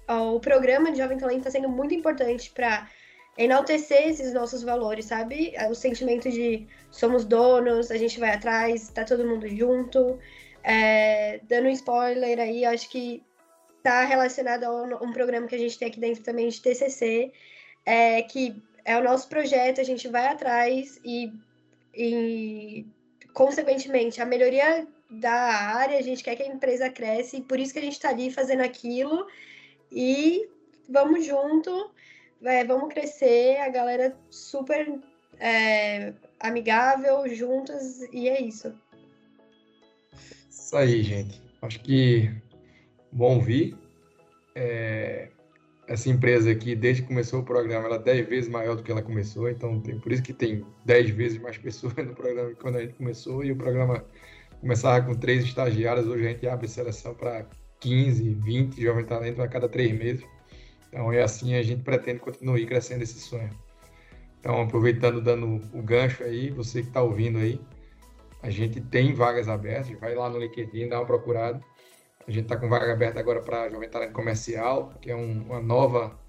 o 0.08 0.40
programa 0.40 0.92
de 0.92 1.00
Jovem 1.00 1.18
Talento 1.18 1.40
está 1.40 1.52
sendo 1.52 1.70
muito 1.70 1.94
importante 1.94 2.52
para 2.52 2.90
enaltecer 3.38 4.08
esses 4.08 4.34
nossos 4.34 4.64
valores, 4.64 5.06
sabe? 5.06 5.54
O 5.70 5.76
sentimento 5.76 6.30
de 6.32 6.66
somos 6.90 7.26
donos, 7.26 7.92
a 7.92 7.98
gente 7.98 8.20
vai 8.20 8.32
atrás, 8.32 8.88
tá 8.90 9.04
todo 9.04 9.28
mundo 9.28 9.48
junto. 9.50 10.18
É, 10.64 11.42
dando 11.44 11.68
um 11.68 11.72
spoiler 11.72 12.40
aí, 12.40 12.66
acho 12.66 12.90
que 12.90 13.24
tá 13.86 14.04
relacionado 14.04 14.64
a 14.64 14.72
um, 14.72 15.10
um, 15.10 15.14
programa 15.14 15.46
que 15.48 15.54
a 15.54 15.60
gente 15.60 15.78
tem 15.78 15.90
aqui 15.90 16.00
dentro 16.00 16.24
também 16.24 16.50
de 16.50 16.60
TCC, 16.60 17.32
é, 17.86 18.24
que 18.24 18.60
é 18.84 18.98
o 18.98 19.04
nosso 19.04 19.30
projeto, 19.30 19.80
a 19.80 19.84
gente 19.84 20.08
vai 20.08 20.26
atrás 20.26 21.00
e, 21.06 21.32
e 21.94 22.84
consequentemente, 23.32 24.20
a 24.20 24.26
melhoria 24.26 24.88
da 25.08 25.32
área, 25.32 26.00
a 26.00 26.02
gente 26.02 26.24
quer 26.24 26.36
que 26.36 26.42
a 26.42 26.48
empresa 26.48 26.90
cresça 26.90 27.38
e 27.38 27.42
por 27.42 27.60
isso 27.60 27.74
que 27.74 27.80
a 27.80 27.82
gente 27.84 27.94
está 27.94 28.10
ali 28.10 28.32
fazendo 28.32 28.62
aquilo 28.62 29.28
e 29.92 30.50
vamos 30.90 31.24
junto, 31.24 31.92
é, 32.44 32.64
vamos 32.64 32.92
crescer, 32.92 33.58
a 33.58 33.70
galera 33.70 34.18
super 34.32 35.00
é, 35.40 36.12
amigável, 36.40 37.28
juntas, 37.36 38.02
e 38.12 38.28
é 38.30 38.42
isso. 38.42 38.74
Isso 40.50 40.76
aí, 40.76 41.04
gente. 41.04 41.40
Acho 41.62 41.80
que 41.82 42.32
bom 43.16 43.40
vir. 43.40 43.78
É, 44.54 45.30
essa 45.88 46.10
empresa 46.10 46.52
aqui, 46.52 46.76
desde 46.76 47.04
que 47.04 47.08
começou 47.08 47.40
o 47.40 47.44
programa, 47.44 47.86
ela 47.86 47.96
é 47.96 48.00
10 48.00 48.28
vezes 48.28 48.50
maior 48.50 48.76
do 48.76 48.84
que 48.84 48.92
ela 48.92 49.02
começou, 49.02 49.50
então 49.50 49.80
tem, 49.80 50.00
por 50.00 50.12
isso 50.12 50.22
que 50.22 50.34
tem 50.34 50.66
10 50.84 51.12
vezes 51.12 51.42
mais 51.42 51.58
pessoas 51.60 51.96
no 51.96 52.14
programa 52.14 52.50
que 52.50 52.56
quando 52.56 52.78
a 52.78 52.82
gente 52.82 52.96
começou, 52.96 53.44
e 53.44 53.52
o 53.52 53.56
programa 53.56 54.04
começava 54.60 55.06
com 55.06 55.16
três 55.16 55.44
estagiários, 55.44 56.08
hoje 56.08 56.28
a 56.28 56.30
gente 56.32 56.48
abre 56.48 56.68
seleção 56.68 57.14
para 57.14 57.46
15, 57.80 58.34
20 58.34 58.82
jovens 58.82 59.06
talentos 59.06 59.40
a 59.40 59.48
cada 59.48 59.70
três 59.70 59.98
meses. 59.98 60.26
Então 60.90 61.12
é 61.12 61.22
assim 61.22 61.56
a 61.56 61.64
gente 61.64 61.84
pretende 61.84 62.20
continuar 62.20 62.60
crescendo 62.66 63.04
esse 63.04 63.20
sonho. 63.20 63.50
Então, 64.40 64.62
aproveitando, 64.62 65.22
dando 65.22 65.60
o 65.74 65.82
gancho 65.82 66.24
aí, 66.24 66.52
você 66.52 66.82
que 66.82 66.90
está 66.90 67.02
ouvindo 67.02 67.40
aí, 67.40 67.60
a 68.44 68.50
gente 68.50 68.80
tem 68.80 69.12
vagas 69.12 69.50
abertas, 69.50 69.90
vai 70.00 70.14
lá 70.14 70.30
no 70.30 70.38
LinkedIn, 70.38 70.88
dá 70.88 71.00
uma 71.00 71.06
procurada. 71.06 71.60
A 72.28 72.32
gente 72.32 72.44
está 72.44 72.58
com 72.58 72.68
vaga 72.68 72.92
aberta 72.92 73.20
agora 73.20 73.40
para 73.40 73.70
Jovem 73.70 73.88
Talento 73.88 74.14
Comercial, 74.14 74.94
que 75.00 75.12
é 75.12 75.16
um, 75.16 75.44
uma 75.44 75.62
nova 75.62 76.20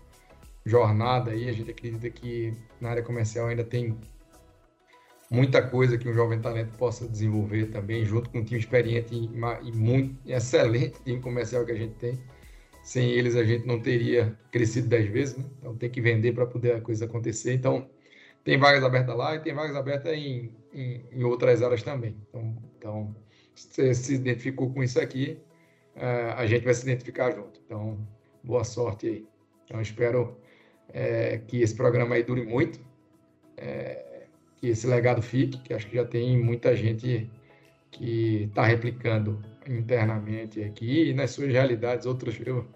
jornada 0.65 1.31
aí. 1.31 1.49
A 1.49 1.53
gente 1.53 1.71
acredita 1.71 2.11
que 2.11 2.53
na 2.81 2.91
área 2.91 3.03
comercial 3.03 3.47
ainda 3.47 3.65
tem 3.65 3.97
muita 5.31 5.63
coisa 5.63 5.97
que 5.97 6.09
um 6.09 6.13
jovem 6.13 6.41
talento 6.41 6.77
possa 6.77 7.09
desenvolver 7.09 7.67
também, 7.67 8.05
junto 8.05 8.31
com 8.31 8.39
um 8.39 8.45
time 8.45 8.61
experiente 8.61 9.15
e, 9.15 9.73
muito 9.73 10.17
excelente 10.27 11.03
time 11.03 11.21
comercial 11.21 11.65
que 11.65 11.73
a 11.73 11.77
gente 11.77 11.95
tem. 11.95 12.19
Sem 12.83 13.11
eles 13.11 13.35
a 13.35 13.43
gente 13.43 13.67
não 13.67 13.81
teria 13.81 14.39
crescido 14.53 14.89
dez 14.89 15.11
vezes, 15.11 15.37
né? 15.37 15.45
Então 15.59 15.77
tem 15.77 15.91
que 15.91 16.01
vender 16.01 16.33
para 16.33 16.47
poder 16.47 16.77
a 16.77 16.81
coisa 16.81 17.07
acontecer. 17.07 17.55
Então 17.55 17.89
tem 18.45 18.59
vagas 18.59 18.85
abertas 18.85 19.17
lá 19.17 19.35
e 19.35 19.41
tem 19.41 19.55
vagas 19.55 19.75
abertas 19.75 20.13
em, 20.13 20.55
em, 20.73 21.05
em 21.11 21.25
outras 21.25 21.63
áreas 21.63 21.83
também. 21.83 22.17
Então, 22.29 22.57
então 22.79 23.17
se 23.55 23.95
se 23.95 24.15
identificou 24.15 24.71
com 24.73 24.83
isso 24.85 25.01
aqui, 25.01 25.41
a 26.37 26.47
gente 26.47 26.65
vai 26.65 26.75
se 26.75 26.83
identificar 26.83 27.31
junto. 27.33 27.61
Então, 27.65 27.99
boa 28.43 28.65
sorte 28.65 29.07
aí. 29.07 29.27
Então, 29.65 29.81
espero 29.81 30.37
é, 30.89 31.39
que 31.39 31.63
esse 31.63 31.75
programa 31.75 32.15
aí 32.15 32.23
dure 32.23 32.45
muito. 32.45 32.79
É, 33.57 34.27
que 34.57 34.69
esse 34.69 34.87
legado 34.87 35.23
fique, 35.23 35.59
que 35.59 35.75
acho 35.75 35.87
que 35.87 35.97
já 35.97 36.05
tem 36.05 36.39
muita 36.39 36.75
gente 36.75 37.31
que 37.91 38.45
está 38.45 38.65
replicando 38.65 39.43
internamente 39.67 40.63
aqui 40.63 41.11
e 41.11 41.15
nas 41.15 41.31
suas 41.31 41.53
realidades. 41.53 42.07
Outros, 42.07 42.39
eu, 42.45 42.67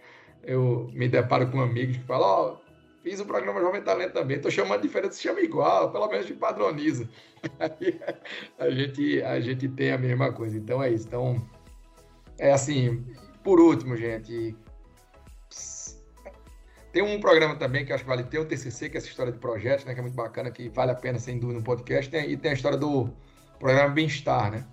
eu 0.42 0.90
me 0.92 1.08
deparo 1.08 1.50
com 1.50 1.60
amigos 1.60 1.96
que 1.96 2.04
falam: 2.04 2.28
Ó, 2.28 2.52
oh, 2.52 2.70
fiz 3.02 3.20
o 3.20 3.26
programa 3.26 3.60
Jovem 3.60 3.82
Talento 3.82 4.12
também, 4.12 4.36
estou 4.36 4.50
chamando 4.50 4.82
diferente, 4.82 5.14
se 5.14 5.22
chama 5.22 5.40
igual, 5.40 5.90
pelo 5.90 6.08
menos 6.08 6.28
me 6.28 6.36
padroniza. 6.36 7.08
A 8.58 8.68
gente, 8.70 9.22
a 9.22 9.40
gente 9.40 9.66
tem 9.66 9.92
a 9.92 9.96
mesma 9.96 10.30
coisa. 10.30 10.58
Então 10.58 10.82
é 10.82 10.90
isso. 10.90 11.06
Então, 11.08 11.42
é 12.40 12.52
assim, 12.52 13.04
por 13.44 13.60
último, 13.60 13.96
gente, 13.96 14.56
tem 16.92 17.02
um 17.02 17.20
programa 17.20 17.54
também 17.54 17.84
que 17.84 17.92
acho 17.92 18.02
que 18.02 18.08
vale 18.08 18.24
ter, 18.24 18.38
o 18.38 18.44
TCC, 18.44 18.88
que 18.88 18.96
é 18.96 18.98
essa 18.98 19.06
história 19.06 19.30
de 19.30 19.38
projetos, 19.38 19.84
né, 19.84 19.94
que 19.94 20.00
é 20.00 20.02
muito 20.02 20.16
bacana, 20.16 20.50
que 20.50 20.68
vale 20.70 20.90
a 20.90 20.94
pena, 20.94 21.18
sem 21.18 21.38
dúvida, 21.38 21.58
no 21.58 21.64
podcast. 21.64 22.10
Tem, 22.10 22.30
e 22.30 22.36
tem 22.36 22.50
a 22.50 22.54
história 22.54 22.76
do 22.76 23.10
programa 23.58 23.90
Bem-Estar, 23.90 24.50
né? 24.50 24.66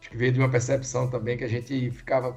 Acho 0.00 0.10
que 0.10 0.16
veio 0.16 0.32
de 0.32 0.38
uma 0.40 0.48
percepção 0.48 1.08
também 1.08 1.36
que 1.36 1.44
a 1.44 1.48
gente 1.48 1.90
ficava... 1.90 2.34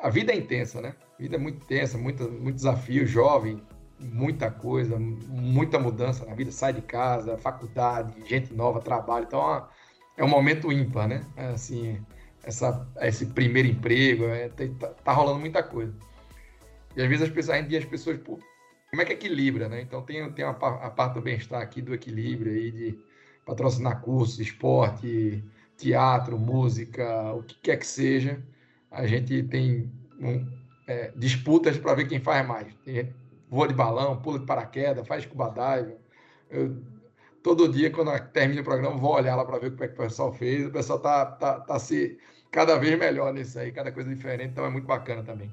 A 0.00 0.08
vida 0.08 0.32
é 0.32 0.36
intensa, 0.36 0.80
né? 0.80 0.94
A 1.18 1.22
vida 1.22 1.36
é 1.36 1.38
muito 1.38 1.62
intensa, 1.62 1.96
muito, 1.96 2.30
muito 2.30 2.56
desafio, 2.56 3.06
jovem, 3.06 3.62
muita 4.00 4.50
coisa, 4.50 4.98
muita 4.98 5.78
mudança 5.78 6.24
na 6.26 6.34
vida. 6.34 6.50
Sai 6.50 6.72
de 6.72 6.82
casa, 6.82 7.38
faculdade, 7.38 8.12
gente 8.26 8.52
nova, 8.52 8.80
trabalho. 8.80 9.24
Então, 9.26 9.68
é 10.16 10.24
um 10.24 10.28
momento 10.28 10.72
ímpar, 10.72 11.06
né? 11.06 11.24
É, 11.36 11.46
assim, 11.46 12.04
essa, 12.46 12.86
esse 13.00 13.26
primeiro 13.26 13.68
emprego, 13.68 14.24
é, 14.26 14.48
tá, 14.48 14.88
tá 14.88 15.12
rolando 15.12 15.40
muita 15.40 15.62
coisa. 15.62 15.94
E 16.96 17.02
às 17.02 17.08
vezes 17.08 17.24
as 17.24 17.30
pessoas, 17.30 17.56
a 17.56 17.60
gente 17.60 17.76
as 17.76 17.84
pessoas, 17.84 18.18
pô, 18.18 18.38
como 18.90 19.02
é 19.02 19.04
que 19.04 19.12
equilibra, 19.12 19.68
né? 19.68 19.80
Então 19.80 20.02
tem, 20.02 20.30
tem 20.32 20.44
uma, 20.44 20.52
a 20.52 20.90
parte 20.90 21.14
do 21.14 21.20
bem-estar 21.20 21.60
aqui, 21.60 21.82
do 21.82 21.94
equilíbrio 21.94 22.52
aí, 22.52 22.70
de 22.70 22.98
patrocinar 23.44 24.00
cursos, 24.00 24.38
esporte, 24.38 25.42
teatro, 25.76 26.38
música, 26.38 27.32
o 27.32 27.42
que 27.42 27.56
quer 27.56 27.76
que 27.76 27.86
seja. 27.86 28.40
A 28.90 29.06
gente 29.06 29.42
tem 29.44 29.90
um, 30.20 30.46
é, 30.86 31.12
disputas 31.16 31.76
para 31.76 31.94
ver 31.94 32.06
quem 32.06 32.20
faz 32.20 32.46
mais. 32.46 32.72
Tem 32.84 32.94
gente 32.94 33.14
voa 33.50 33.68
de 33.68 33.74
balão, 33.74 34.20
pula 34.20 34.38
de 34.38 34.46
paraquedas, 34.46 35.06
faz 35.06 35.24
scuba 35.24 35.48
dive. 35.48 35.96
Eu, 36.50 36.76
todo 37.42 37.68
dia, 37.68 37.90
quando 37.90 38.16
termina 38.30 38.60
o 38.60 38.64
programa, 38.64 38.96
vou 38.96 39.14
olhar 39.14 39.36
lá 39.36 39.44
para 39.44 39.58
ver 39.58 39.68
o 39.68 39.76
que, 39.76 39.84
é 39.84 39.88
que 39.88 39.94
o 39.94 39.98
pessoal 39.98 40.32
fez. 40.32 40.66
O 40.66 40.70
pessoal 40.70 40.98
tá, 40.98 41.26
tá, 41.26 41.60
tá 41.60 41.78
se 41.78 42.18
cada 42.54 42.78
vez 42.78 42.96
melhor 42.96 43.34
nisso 43.34 43.58
aí, 43.58 43.72
cada 43.72 43.90
coisa 43.90 44.14
diferente, 44.14 44.52
então 44.52 44.64
é 44.64 44.70
muito 44.70 44.86
bacana 44.86 45.24
também. 45.24 45.50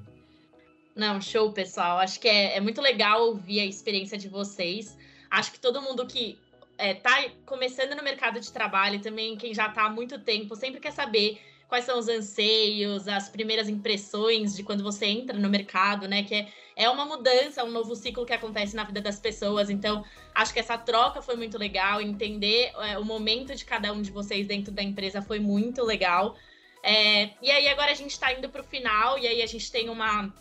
Não, 0.94 1.20
show, 1.20 1.50
pessoal. 1.52 1.98
Acho 1.98 2.20
que 2.20 2.28
é, 2.28 2.56
é 2.56 2.60
muito 2.60 2.80
legal 2.80 3.22
ouvir 3.22 3.58
a 3.58 3.66
experiência 3.66 4.16
de 4.16 4.28
vocês. 4.28 4.96
Acho 5.28 5.50
que 5.50 5.58
todo 5.58 5.82
mundo 5.82 6.06
que 6.06 6.38
está 6.78 7.22
é, 7.22 7.32
começando 7.44 7.96
no 7.96 8.04
mercado 8.04 8.38
de 8.38 8.52
trabalho, 8.52 9.00
também 9.00 9.36
quem 9.36 9.52
já 9.52 9.66
está 9.66 9.86
há 9.86 9.90
muito 9.90 10.16
tempo, 10.20 10.54
sempre 10.54 10.78
quer 10.80 10.92
saber 10.92 11.40
quais 11.66 11.84
são 11.86 11.98
os 11.98 12.06
anseios, 12.06 13.08
as 13.08 13.28
primeiras 13.28 13.68
impressões 13.68 14.54
de 14.54 14.62
quando 14.62 14.84
você 14.84 15.06
entra 15.06 15.36
no 15.36 15.48
mercado, 15.48 16.06
né? 16.06 16.22
Que 16.22 16.34
é, 16.34 16.48
é 16.76 16.88
uma 16.88 17.04
mudança, 17.04 17.64
um 17.64 17.70
novo 17.72 17.96
ciclo 17.96 18.24
que 18.24 18.32
acontece 18.32 18.76
na 18.76 18.84
vida 18.84 19.00
das 19.00 19.18
pessoas. 19.18 19.70
Então, 19.70 20.04
acho 20.32 20.52
que 20.52 20.60
essa 20.60 20.78
troca 20.78 21.20
foi 21.20 21.34
muito 21.34 21.58
legal, 21.58 22.00
entender 22.00 22.70
é, 22.78 22.96
o 22.96 23.04
momento 23.04 23.56
de 23.56 23.64
cada 23.64 23.92
um 23.92 24.02
de 24.02 24.12
vocês 24.12 24.46
dentro 24.46 24.72
da 24.72 24.84
empresa 24.84 25.20
foi 25.20 25.40
muito 25.40 25.82
legal. 25.82 26.36
É, 26.82 27.30
e 27.40 27.50
aí 27.50 27.68
agora 27.68 27.92
a 27.92 27.94
gente 27.94 28.10
está 28.10 28.32
indo 28.32 28.48
para 28.48 28.60
o 28.60 28.64
final, 28.64 29.18
e 29.18 29.26
aí 29.26 29.42
a 29.42 29.46
gente 29.46 29.70
tem 29.70 29.88
uma 29.88 30.32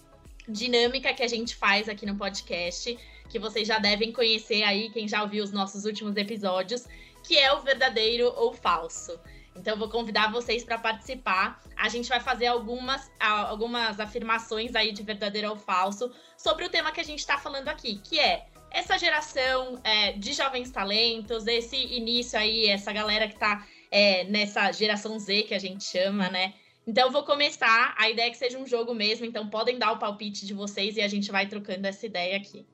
dinâmica 0.48 1.14
que 1.14 1.24
a 1.24 1.28
gente 1.28 1.56
faz 1.56 1.88
aqui 1.88 2.06
no 2.06 2.16
podcast, 2.16 2.98
que 3.30 3.40
vocês 3.40 3.68
já 3.68 3.78
devem 3.78 4.12
conhecer 4.12 4.64
aí, 4.64 4.90
quem 4.90 5.08
já 5.08 5.22
ouviu 5.22 5.44
os 5.44 5.52
nossos 5.52 5.86
últimos 5.86 6.16
episódios, 6.18 6.88
que 7.24 7.38
é 7.38 7.54
o 7.54 7.62
verdadeiro 7.62 8.34
ou 8.36 8.54
falso. 8.54 9.20
Então, 9.56 9.78
vou 9.78 9.90
convidar 9.90 10.32
vocês 10.32 10.64
para 10.64 10.78
participar. 10.78 11.62
A 11.76 11.90
gente 11.90 12.08
vai 12.08 12.20
fazer 12.20 12.48
algumas, 12.48 13.12
algumas 13.20 14.00
afirmações 14.00 14.76
aí 14.76 14.92
de 14.92 15.04
verdadeiro 15.04 15.50
ou 15.50 15.56
falso 15.58 16.12
sobre 16.38 16.66
o 16.66 16.70
tema 16.70 16.92
que 16.92 17.02
a 17.02 17.04
gente 17.04 17.20
está 17.20 17.38
falando 17.38 17.68
aqui, 17.68 18.00
que 18.00 18.20
é 18.20 18.46
essa 18.72 18.98
geração 18.98 19.80
é, 19.84 20.14
de 20.14 20.32
jovens 20.32 20.72
talentos, 20.72 21.46
esse 21.46 21.76
início 21.76 22.40
aí, 22.40 22.68
essa 22.68 22.94
galera 22.94 23.28
que 23.28 23.34
está 23.34 23.68
é, 23.92 24.24
nessa 24.24 24.72
geração 24.72 25.20
Z 25.20 25.44
que 25.44 25.54
a 25.54 25.60
gente 25.60 25.84
chama, 25.84 26.30
né? 26.30 26.54
Então, 26.88 27.08
eu 27.08 27.12
vou 27.12 27.24
começar. 27.24 27.94
A 27.98 28.10
ideia 28.10 28.28
é 28.28 28.32
que 28.32 28.38
seja 28.38 28.58
um 28.58 28.66
jogo 28.66 28.94
mesmo, 28.94 29.26
então 29.26 29.50
podem 29.50 29.78
dar 29.78 29.92
o 29.92 30.00
palpite 30.00 30.46
de 30.46 30.54
vocês 30.54 30.98
e 30.98 31.02
a 31.02 31.08
gente 31.08 31.32
vai 31.32 31.46
trocando 31.48 31.86
essa 31.86 32.06
ideia 32.06 32.38
aqui. 32.38 32.66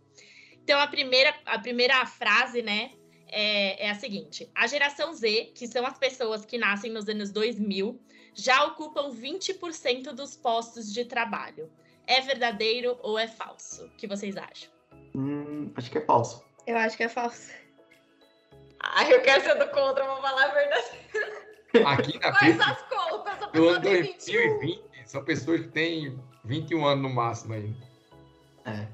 Então, 0.64 0.80
a 0.80 0.88
primeira, 0.88 1.34
a 1.46 1.60
primeira 1.60 2.06
frase, 2.06 2.62
né, 2.62 2.92
é, 3.28 3.88
é 3.88 3.90
a 3.90 3.96
seguinte: 3.96 4.50
a 4.56 4.68
geração 4.68 5.14
Z, 5.14 5.52
que 5.56 5.68
são 5.68 5.86
as 5.86 5.98
pessoas 5.98 6.46
que 6.46 6.58
nascem 6.58 6.92
nos 6.92 7.10
anos 7.10 7.32
2000, 7.32 8.00
já 8.34 8.64
ocupam 8.66 9.10
20% 9.10 10.14
dos 10.14 10.36
postos 10.36 10.94
de 10.94 11.04
trabalho. 11.06 11.70
É 12.06 12.22
verdadeiro 12.22 12.98
ou 13.02 13.20
é 13.20 13.28
falso? 13.28 13.86
O 13.86 13.90
que 13.98 14.08
vocês 14.08 14.38
acham? 14.38 14.70
Hum, 15.14 15.72
acho 15.76 15.92
que 15.92 15.98
é 15.98 16.06
falso. 16.06 16.46
Eu 16.66 16.78
acho 16.78 16.96
que 16.96 17.04
é 17.04 17.10
falso. 17.10 17.52
Ah, 18.80 19.10
eu 19.10 19.22
quero 19.22 19.44
ser 19.44 19.56
do 19.56 19.68
contra, 19.70 20.06
vou 20.06 20.22
falar 20.22 20.46
a 20.46 20.54
verdade. 20.54 20.88
Aqui 21.86 22.20
na 22.20 22.34
Faz 22.34 22.60
as 22.60 22.82
contas, 22.84 23.44
a 23.44 23.46
do 23.48 23.70
ano 23.70 23.82
2020, 23.82 24.84
são 25.06 25.24
pessoas 25.24 25.62
que 25.62 25.68
têm 25.70 26.20
21 26.44 26.86
anos 26.86 27.04
no 27.04 27.10
máximo 27.10 27.54
aí. 27.54 27.76
É. 28.66 28.88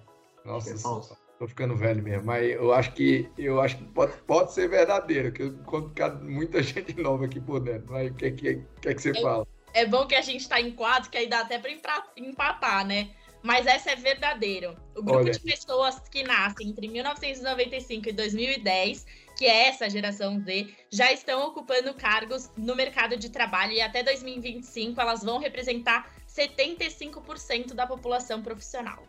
Nossa, 0.46 0.72
é 0.72 1.16
tô 1.40 1.48
ficando 1.48 1.76
velho 1.76 2.02
mesmo, 2.02 2.26
mas 2.26 2.52
eu 2.52 2.74
acho 2.74 2.94
que 2.94 3.30
eu 3.38 3.60
acho 3.60 3.78
que 3.78 3.84
pode, 3.86 4.14
pode 4.24 4.54
ser 4.54 4.70
verdadeiro, 4.70 5.32
que 5.32 5.44
eu 5.44 5.48
encontro 5.48 6.24
muita 6.24 6.62
gente 6.64 7.00
nova 7.00 7.26
aqui 7.26 7.40
por 7.40 7.60
dentro. 7.60 7.92
Mas 7.92 8.12
o 8.12 8.14
que, 8.14 8.32
que, 8.32 8.56
que, 8.82 8.90
é 8.90 8.94
que 8.94 9.02
você 9.02 9.12
é, 9.12 9.22
fala? 9.22 9.48
É 9.74 9.86
bom 9.86 10.06
que 10.08 10.16
a 10.16 10.22
gente 10.22 10.48
tá 10.48 10.62
em 10.62 10.72
quatro, 10.72 11.10
que 11.10 11.18
aí 11.18 11.28
dá 11.28 11.42
até 11.42 11.60
para 11.60 11.72
empatar, 12.18 12.86
né? 12.86 13.10
Mas 13.44 13.68
essa 13.68 13.92
é 13.92 13.96
verdadeiro. 13.96 14.78
O 14.96 15.04
grupo 15.04 15.20
Olha 15.20 15.32
de 15.32 15.40
pessoas 15.40 16.00
que 16.10 16.24
nascem 16.24 16.70
entre 16.70 16.88
1995 16.88 18.08
e 18.08 18.14
2010, 18.14 19.06
que 19.38 19.46
é 19.46 19.68
essa 19.68 19.90
geração 19.90 20.40
Z, 20.40 20.74
já 20.90 21.12
estão 21.12 21.46
ocupando 21.48 21.94
cargos 21.94 22.50
no 22.56 22.74
mercado 22.74 23.18
de 23.18 23.30
trabalho 23.30 23.74
e 23.74 23.82
até 23.82 24.02
2025 24.02 25.00
elas 25.00 25.24
vão 25.24 25.40
representar 25.40 26.10
75% 26.28 27.74
da 27.74 27.86
população 27.86 28.42
profissional. 28.42 29.04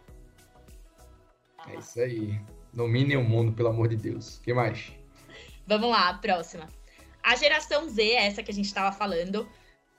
É 1.69 1.77
isso 1.77 2.01
aí. 2.01 2.41
Dominem 2.73 3.17
o 3.17 3.23
mundo, 3.23 3.53
pelo 3.53 3.69
amor 3.69 3.87
de 3.87 3.97
Deus. 3.97 4.39
O 4.39 4.43
que 4.43 4.53
mais? 4.53 4.93
Vamos 5.65 5.89
lá, 5.89 6.09
a 6.09 6.15
próxima. 6.15 6.69
A 7.23 7.37
geração 7.37 7.89
Z, 7.89 8.15
essa 8.15 8.43
que 8.43 8.51
a 8.51 8.55
gente 8.55 8.67
estava 8.67 8.91
falando, 8.91 9.49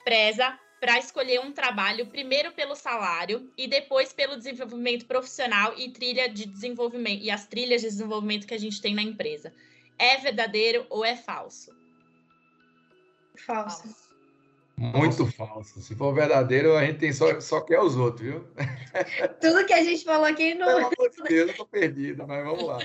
preza 0.04 0.56
para 0.80 0.98
escolher 0.98 1.40
um 1.40 1.52
trabalho 1.52 2.06
primeiro 2.06 2.52
pelo 2.52 2.74
salário 2.74 3.50
e 3.56 3.66
depois 3.66 4.12
pelo 4.12 4.36
desenvolvimento 4.36 5.06
profissional 5.06 5.74
e 5.76 5.90
trilha 5.90 6.28
de 6.28 6.46
desenvolvimento 6.46 7.22
e 7.22 7.30
as 7.30 7.46
trilhas 7.46 7.82
de 7.82 7.88
desenvolvimento 7.88 8.46
que 8.46 8.54
a 8.54 8.58
gente 8.58 8.80
tem 8.80 8.94
na 8.94 9.02
empresa. 9.02 9.52
É 9.98 10.18
verdadeiro 10.18 10.86
ou 10.90 11.04
é 11.04 11.16
falso? 11.16 11.74
Falso. 13.36 14.06
Muito 14.76 15.24
falso. 15.32 15.80
Se 15.80 15.94
for 15.94 16.14
verdadeiro, 16.14 16.76
a 16.76 16.84
gente 16.84 16.98
tem 16.98 17.12
só, 17.12 17.40
só 17.40 17.62
quer 17.62 17.80
os 17.80 17.96
outros, 17.96 18.20
viu? 18.20 18.46
Tudo 19.40 19.64
que 19.64 19.72
a 19.72 19.82
gente 19.82 20.04
falou 20.04 20.26
aqui 20.26 20.54
Pelo 20.54 20.70
não. 20.70 20.78
amor 20.78 21.10
de 21.10 21.22
Deus, 21.22 21.50
eu 21.50 21.56
tô 21.56 21.66
perdida, 21.66 22.26
mas 22.26 22.44
vamos 22.44 22.64
lá. 22.64 22.78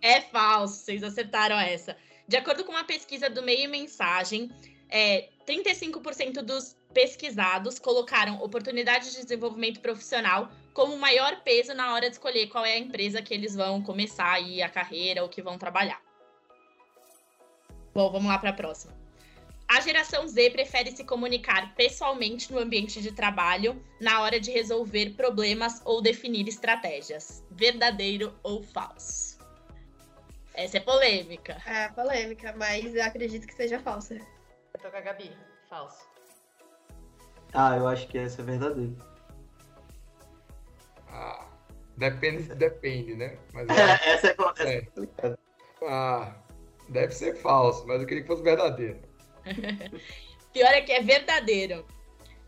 É 0.00 0.22
falso, 0.22 0.76
vocês 0.76 1.02
acertaram 1.02 1.58
essa. 1.60 1.94
De 2.26 2.36
acordo 2.38 2.64
com 2.64 2.72
uma 2.72 2.84
pesquisa 2.84 3.28
do 3.28 3.42
Meio 3.42 3.68
Mensagem, 3.68 4.50
é, 4.92 5.30
35% 5.46 6.42
dos 6.42 6.76
pesquisados 6.92 7.78
colocaram 7.78 8.42
oportunidades 8.42 9.12
de 9.12 9.22
desenvolvimento 9.22 9.80
profissional 9.80 10.50
como 10.74 10.98
maior 10.98 11.40
peso 11.42 11.72
na 11.72 11.94
hora 11.94 12.10
de 12.10 12.16
escolher 12.16 12.48
qual 12.48 12.64
é 12.64 12.74
a 12.74 12.78
empresa 12.78 13.22
que 13.22 13.32
eles 13.32 13.56
vão 13.56 13.82
começar 13.82 14.30
aí 14.30 14.62
a 14.62 14.68
carreira 14.68 15.22
ou 15.22 15.28
que 15.30 15.40
vão 15.40 15.56
trabalhar. 15.56 16.00
Bom, 17.94 18.10
vamos 18.12 18.28
lá 18.28 18.38
para 18.38 18.50
a 18.50 18.54
próxima. 18.54 18.94
A 19.66 19.80
geração 19.80 20.28
Z 20.28 20.50
prefere 20.50 20.90
se 20.90 21.02
comunicar 21.02 21.74
pessoalmente 21.74 22.52
no 22.52 22.58
ambiente 22.58 23.00
de 23.00 23.12
trabalho 23.12 23.82
na 23.98 24.20
hora 24.20 24.38
de 24.38 24.50
resolver 24.50 25.14
problemas 25.14 25.80
ou 25.86 26.02
definir 26.02 26.46
estratégias. 26.46 27.42
Verdadeiro 27.50 28.34
ou 28.42 28.62
falso? 28.62 29.38
Essa 30.52 30.76
é 30.76 30.80
polêmica. 30.80 31.56
É 31.64 31.88
polêmica, 31.88 32.54
mas 32.54 32.94
eu 32.94 33.02
acredito 33.02 33.46
que 33.46 33.54
seja 33.54 33.78
falsa. 33.78 34.20
Eu 34.74 34.80
tô 34.80 34.90
com 34.90 34.96
a 34.96 35.00
Gabi. 35.00 35.36
Falso. 35.68 36.06
Ah, 37.54 37.76
eu 37.76 37.86
acho 37.86 38.08
que 38.08 38.18
essa 38.18 38.40
é 38.42 38.44
verdadeira. 38.44 38.92
Ah, 41.08 41.46
depende, 41.96 42.42
depende, 42.54 43.14
né? 43.14 43.36
Mas 43.52 43.68
essa 43.68 43.82
é, 43.82 44.10
essa 44.14 44.26
É. 44.64 44.74
é 44.76 44.80
complicada. 44.82 45.38
ah, 45.86 46.34
deve 46.88 47.12
ser 47.14 47.34
falso, 47.36 47.86
mas 47.86 48.00
eu 48.00 48.06
queria 48.06 48.22
que 48.22 48.28
fosse 48.28 48.42
verdadeiro. 48.42 49.00
Pior 50.52 50.68
é 50.70 50.80
que 50.82 50.92
é 50.92 51.02
verdadeiro. 51.02 51.86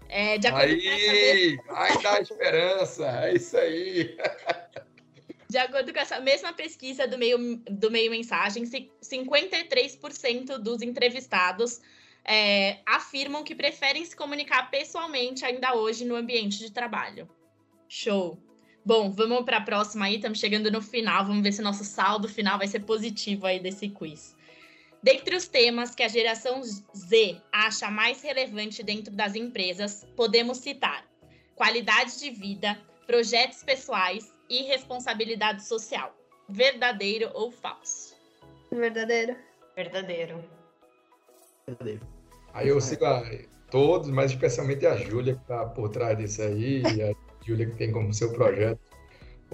É, 0.08 0.36
de, 0.38 0.46
acordo 0.46 0.68
com 0.68 0.88
essa 0.88 1.10
Aí, 1.10 1.58
aí 1.68 2.02
dá 2.02 2.20
esperança, 2.20 3.06
é 3.26 3.34
isso 3.34 3.56
aí. 3.56 4.16
De 5.48 5.58
acordo 5.58 5.92
com 5.92 6.00
essa 6.00 6.18
mesma 6.20 6.52
pesquisa 6.52 7.06
do 7.06 7.16
meio, 7.16 7.38
do 7.70 7.88
meio 7.90 8.10
mensagem, 8.10 8.66
ci- 8.66 8.90
53% 9.02 10.58
dos 10.58 10.82
entrevistados 10.82 11.80
é, 12.24 12.78
afirmam 12.86 13.44
que 13.44 13.54
preferem 13.54 14.04
se 14.04 14.16
comunicar 14.16 14.70
pessoalmente 14.70 15.44
ainda 15.44 15.74
hoje 15.74 16.04
no 16.04 16.16
ambiente 16.16 16.58
de 16.58 16.72
trabalho. 16.72 17.28
Show! 17.88 18.38
Bom, 18.84 19.10
vamos 19.10 19.44
para 19.44 19.58
a 19.58 19.62
próxima 19.62 20.04
aí, 20.06 20.16
estamos 20.16 20.38
chegando 20.38 20.70
no 20.70 20.82
final, 20.82 21.24
vamos 21.24 21.42
ver 21.42 21.52
se 21.52 21.62
nosso 21.62 21.84
saldo 21.84 22.28
final 22.28 22.58
vai 22.58 22.68
ser 22.68 22.80
positivo 22.80 23.46
aí 23.46 23.58
desse 23.58 23.88
quiz. 23.88 24.36
Dentre 25.02 25.36
os 25.36 25.46
temas 25.48 25.94
que 25.94 26.02
a 26.02 26.08
geração 26.08 26.62
Z 26.62 27.40
acha 27.52 27.90
mais 27.90 28.22
relevante 28.22 28.82
dentro 28.82 29.14
das 29.14 29.34
empresas, 29.34 30.06
podemos 30.16 30.58
citar 30.58 31.06
qualidade 31.54 32.18
de 32.18 32.30
vida, 32.30 32.78
projetos 33.06 33.62
pessoais 33.62 34.32
e 34.48 34.62
responsabilidade 34.62 35.64
social. 35.64 36.14
Verdadeiro 36.48 37.30
ou 37.34 37.50
falso? 37.50 38.14
Verdadeiro. 38.70 39.36
Verdadeiro. 39.74 40.44
Verdadeiro. 41.66 42.13
Aí 42.54 42.68
eu 42.68 42.80
sigo 42.80 43.04
a 43.04 43.22
todos, 43.70 44.08
mas 44.08 44.30
especialmente 44.30 44.86
a 44.86 44.96
Júlia, 44.96 45.34
que 45.34 45.42
está 45.42 45.66
por 45.66 45.90
trás 45.90 46.16
disso 46.16 46.40
aí, 46.40 46.82
e 46.82 47.02
a 47.02 47.12
Júlia 47.44 47.66
que 47.66 47.76
tem 47.76 47.92
como 47.92 48.14
seu 48.14 48.32
projeto 48.32 48.80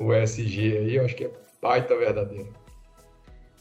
o 0.00 0.14
SG 0.14 0.78
aí, 0.78 0.96
eu 0.96 1.04
acho 1.04 1.14
que 1.14 1.24
é 1.24 1.32
baita 1.60 1.96
verdadeiro. 1.96 2.52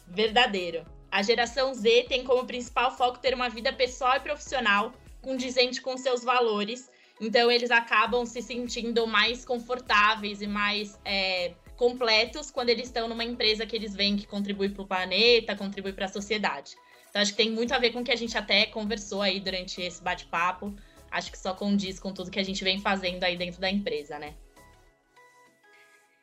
Verdadeiro. 0.08 0.86
A 1.12 1.22
geração 1.22 1.74
Z 1.74 2.06
tem 2.08 2.24
como 2.24 2.46
principal 2.46 2.96
foco 2.96 3.20
ter 3.20 3.34
uma 3.34 3.50
vida 3.50 3.74
pessoal 3.74 4.16
e 4.16 4.20
profissional 4.20 4.94
condizente 5.22 5.82
com 5.82 5.98
seus 5.98 6.24
valores. 6.24 6.90
Então, 7.20 7.52
eles 7.52 7.72
acabam 7.72 8.26
se 8.26 8.42
sentindo 8.42 9.06
mais 9.06 9.44
confortáveis 9.44 10.42
e 10.42 10.48
mais 10.48 10.98
é, 11.04 11.54
completos 11.76 12.50
quando 12.50 12.70
eles 12.70 12.88
estão 12.88 13.10
numa 13.10 13.26
empresa 13.26 13.66
que 13.66 13.76
eles 13.76 13.94
veem 13.94 14.16
que 14.16 14.26
contribui 14.26 14.70
para 14.70 14.84
o 14.84 14.88
planeta, 14.88 15.56
contribui 15.56 15.92
para 15.92 16.06
a 16.06 16.10
sociedade. 16.10 16.76
Então, 17.10 17.22
acho 17.22 17.32
que 17.32 17.38
tem 17.38 17.52
muito 17.52 17.74
a 17.74 17.80
ver 17.80 17.92
com 17.92 18.02
o 18.02 18.04
que 18.04 18.12
a 18.12 18.16
gente 18.16 18.38
até 18.38 18.66
conversou 18.68 19.22
aí 19.22 19.40
durante 19.40 19.82
esse 19.82 20.02
bate-papo. 20.02 20.76
Acho 21.10 21.32
que 21.32 21.38
só 21.38 21.54
condiz 21.54 22.00
com 22.00 22.14
tudo 22.14 22.30
que 22.30 22.40
a 22.40 22.44
gente 22.44 22.64
vem 22.64 22.80
fazendo 22.80 23.24
aí 23.24 23.36
dentro 23.36 23.60
da 23.60 23.70
empresa, 23.70 24.20
né? 24.20 24.36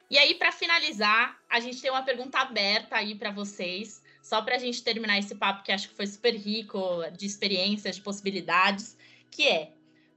E 0.09 0.17
aí, 0.17 0.37
para 0.37 0.53
finalizar, 0.53 1.37
a 1.51 1.59
gente 1.59 1.83
tem 1.83 1.91
uma 1.91 2.03
pergunta 2.03 2.39
aberta 2.39 2.97
aí 2.97 3.17
para 3.17 3.33
vocês, 3.33 4.01
só 4.23 4.41
para 4.41 4.55
a 4.55 4.59
gente 4.59 4.83
terminar 4.83 5.19
esse 5.19 5.35
papo 5.35 5.65
que 5.65 5.73
acho 5.73 5.89
que 5.89 5.97
foi 5.97 6.07
super 6.07 6.35
rico 6.35 6.79
de 7.17 7.27
experiências, 7.27 7.97
de 7.97 8.03
possibilidades, 8.03 8.97
que 9.31 9.49
é 9.49 9.73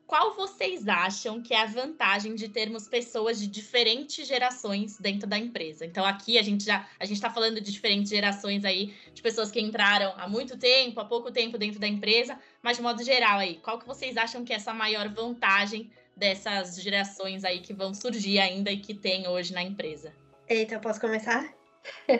qual 0.10 0.34
vocês 0.34 0.88
acham 0.88 1.39
que 1.39 1.54
é 1.54 1.62
a 1.62 1.67
vantagem 1.67 2.34
de 2.34 2.50
termos 2.50 2.88
pessoas 2.88 3.39
de 3.39 3.45
diferentes 3.45 4.28
gerações 4.28 4.98
dentro 4.98 5.30
da 5.30 5.38
empresa? 5.38 5.86
Então 5.86 6.04
aqui 6.04 6.39
a 6.39 6.41
gente 6.41 6.65
já 6.65 6.89
a 7.00 7.06
gente 7.06 7.17
está 7.17 7.30
falando 7.30 7.62
de 7.62 7.72
diferentes 7.72 8.10
gerações 8.10 8.65
aí, 8.65 8.91
de 9.13 9.22
pessoas 9.22 9.52
que 9.52 9.62
entraram 9.62 10.12
há 10.17 10.28
muito 10.28 10.58
tempo, 10.58 11.00
há 11.00 11.06
pouco 11.06 11.32
tempo 11.32 11.60
dentro 11.60 11.80
da 11.80 11.88
empresa, 11.88 12.39
mas 12.60 12.78
de 12.78 12.82
modo 12.82 13.04
geral 13.04 13.38
aí, 13.38 13.58
qual 13.58 13.78
que 13.78 13.86
vocês 13.86 14.17
acham 14.17 14.43
que 14.43 14.52
é 14.52 14.56
essa 14.56 14.74
maior 14.74 15.08
vantagem 15.10 15.91
dessas 16.17 16.82
gerações 16.82 17.43
aí 17.43 17.60
que 17.60 17.72
vão 17.72 17.93
surgir 17.93 18.39
ainda 18.39 18.72
e 18.72 18.80
que 18.80 18.95
tem 18.95 19.28
hoje 19.28 19.54
na 19.54 19.62
empresa? 19.62 20.12
Eita, 20.48 20.80
posso 20.80 21.00
começar? 21.00 21.54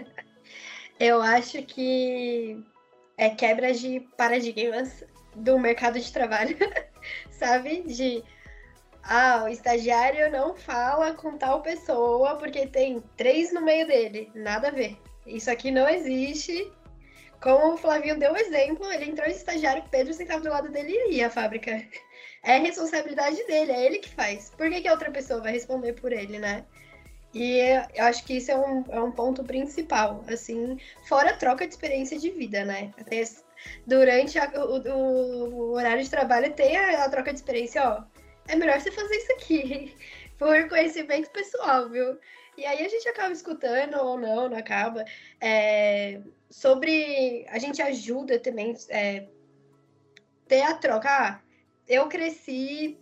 eu 1.00 1.24
acho 1.24 1.64
que 1.64 2.64
é 3.18 3.32
quebra 3.32 3.74
de 3.74 4.02
paradigmas 4.16 5.04
do 5.36 5.58
mercado 5.58 6.00
de 6.00 6.12
trabalho, 6.12 6.56
sabe? 7.32 7.82
De 7.84 8.24
ah, 9.04 9.44
o 9.46 9.48
estagiário 9.48 10.32
não 10.32 10.56
fala 10.56 11.14
com 11.14 11.38
tal 11.38 11.62
pessoa 11.62 12.36
porque 12.36 12.68
tem 12.68 13.02
três 13.18 13.52
no 13.52 13.62
meio 13.62 13.88
dele. 13.88 14.32
Nada 14.36 14.68
a 14.68 14.72
ver. 14.72 14.98
Isso 15.26 15.50
aqui 15.50 15.72
não 15.72 15.88
existe. 15.88 16.72
Como 17.42 17.74
o 17.74 17.78
Flavinho 17.78 18.20
deu 18.20 18.34
o 18.34 18.38
exemplo, 18.38 18.92
ele 18.92 19.06
entrou 19.06 19.28
de 19.28 19.34
estagiário, 19.34 19.84
Pedro 19.90 20.14
sentava 20.14 20.42
do 20.42 20.50
lado 20.50 20.70
dele 20.70 20.92
e 20.92 21.16
ia 21.16 21.28
à 21.28 21.30
fábrica. 21.30 21.72
É 22.42 22.58
responsabilidade 22.58 23.36
dele, 23.48 23.74
é 23.74 23.86
ele 23.86 24.00
que 24.00 24.08
faz. 24.08 24.50
Por 24.52 24.70
que, 24.70 24.80
que 24.80 24.88
a 24.88 24.94
outra 24.94 25.12
pessoa 25.12 25.42
vai 25.42 25.52
responder 25.52 25.92
por 25.92 26.14
ele, 26.14 26.40
né? 26.40 26.66
E 27.34 27.60
eu 27.60 28.06
acho 28.06 28.24
que 28.24 28.38
isso 28.38 28.50
é 28.50 28.58
um, 28.58 28.86
é 28.90 29.02
um 29.02 29.12
ponto 29.12 29.44
principal, 29.44 30.24
assim, 30.26 30.78
fora 31.04 31.32
a 31.32 31.36
troca 31.36 31.68
de 31.68 31.74
experiência 31.74 32.18
de 32.18 32.30
vida, 32.32 32.64
né? 32.64 32.94
Até 32.98 33.18
durante 33.86 34.38
a, 34.38 34.50
o, 34.56 34.78
o, 34.90 35.72
horário 35.74 36.04
de 36.04 36.10
trabalho 36.10 36.54
tem 36.54 36.76
a, 36.78 37.06
a, 37.06 37.10
troca 37.10 37.32
de 37.32 37.40
experiência, 37.40 37.84
ó. 37.84 38.04
É 38.48 38.56
melhor 38.56 38.80
você 38.80 38.92
fazer 38.92 39.16
isso 39.16 39.32
aqui, 39.34 39.96
por 40.38 40.70
conhecimento 40.70 41.30
pessoal, 41.32 41.90
viu? 41.90 42.18
E 42.58 42.66
aí 42.66 42.86
a 42.86 42.90
gente 42.90 43.08
acaba 43.08 43.32
escutando 43.32 43.96
ou 43.96 44.18
não, 44.18 44.50
não 44.50 44.58
acaba. 44.58 45.06
É, 45.40 46.20
sobre. 46.50 47.46
A 47.50 47.60
gente 47.60 47.82
ajuda 47.82 48.40
também 48.40 48.76
é, 48.90 49.28
ter 50.48 50.62
a 50.62 50.74
troca. 50.74 51.10
Ah, 51.10 51.42
eu 51.88 52.08
cresci 52.08 53.00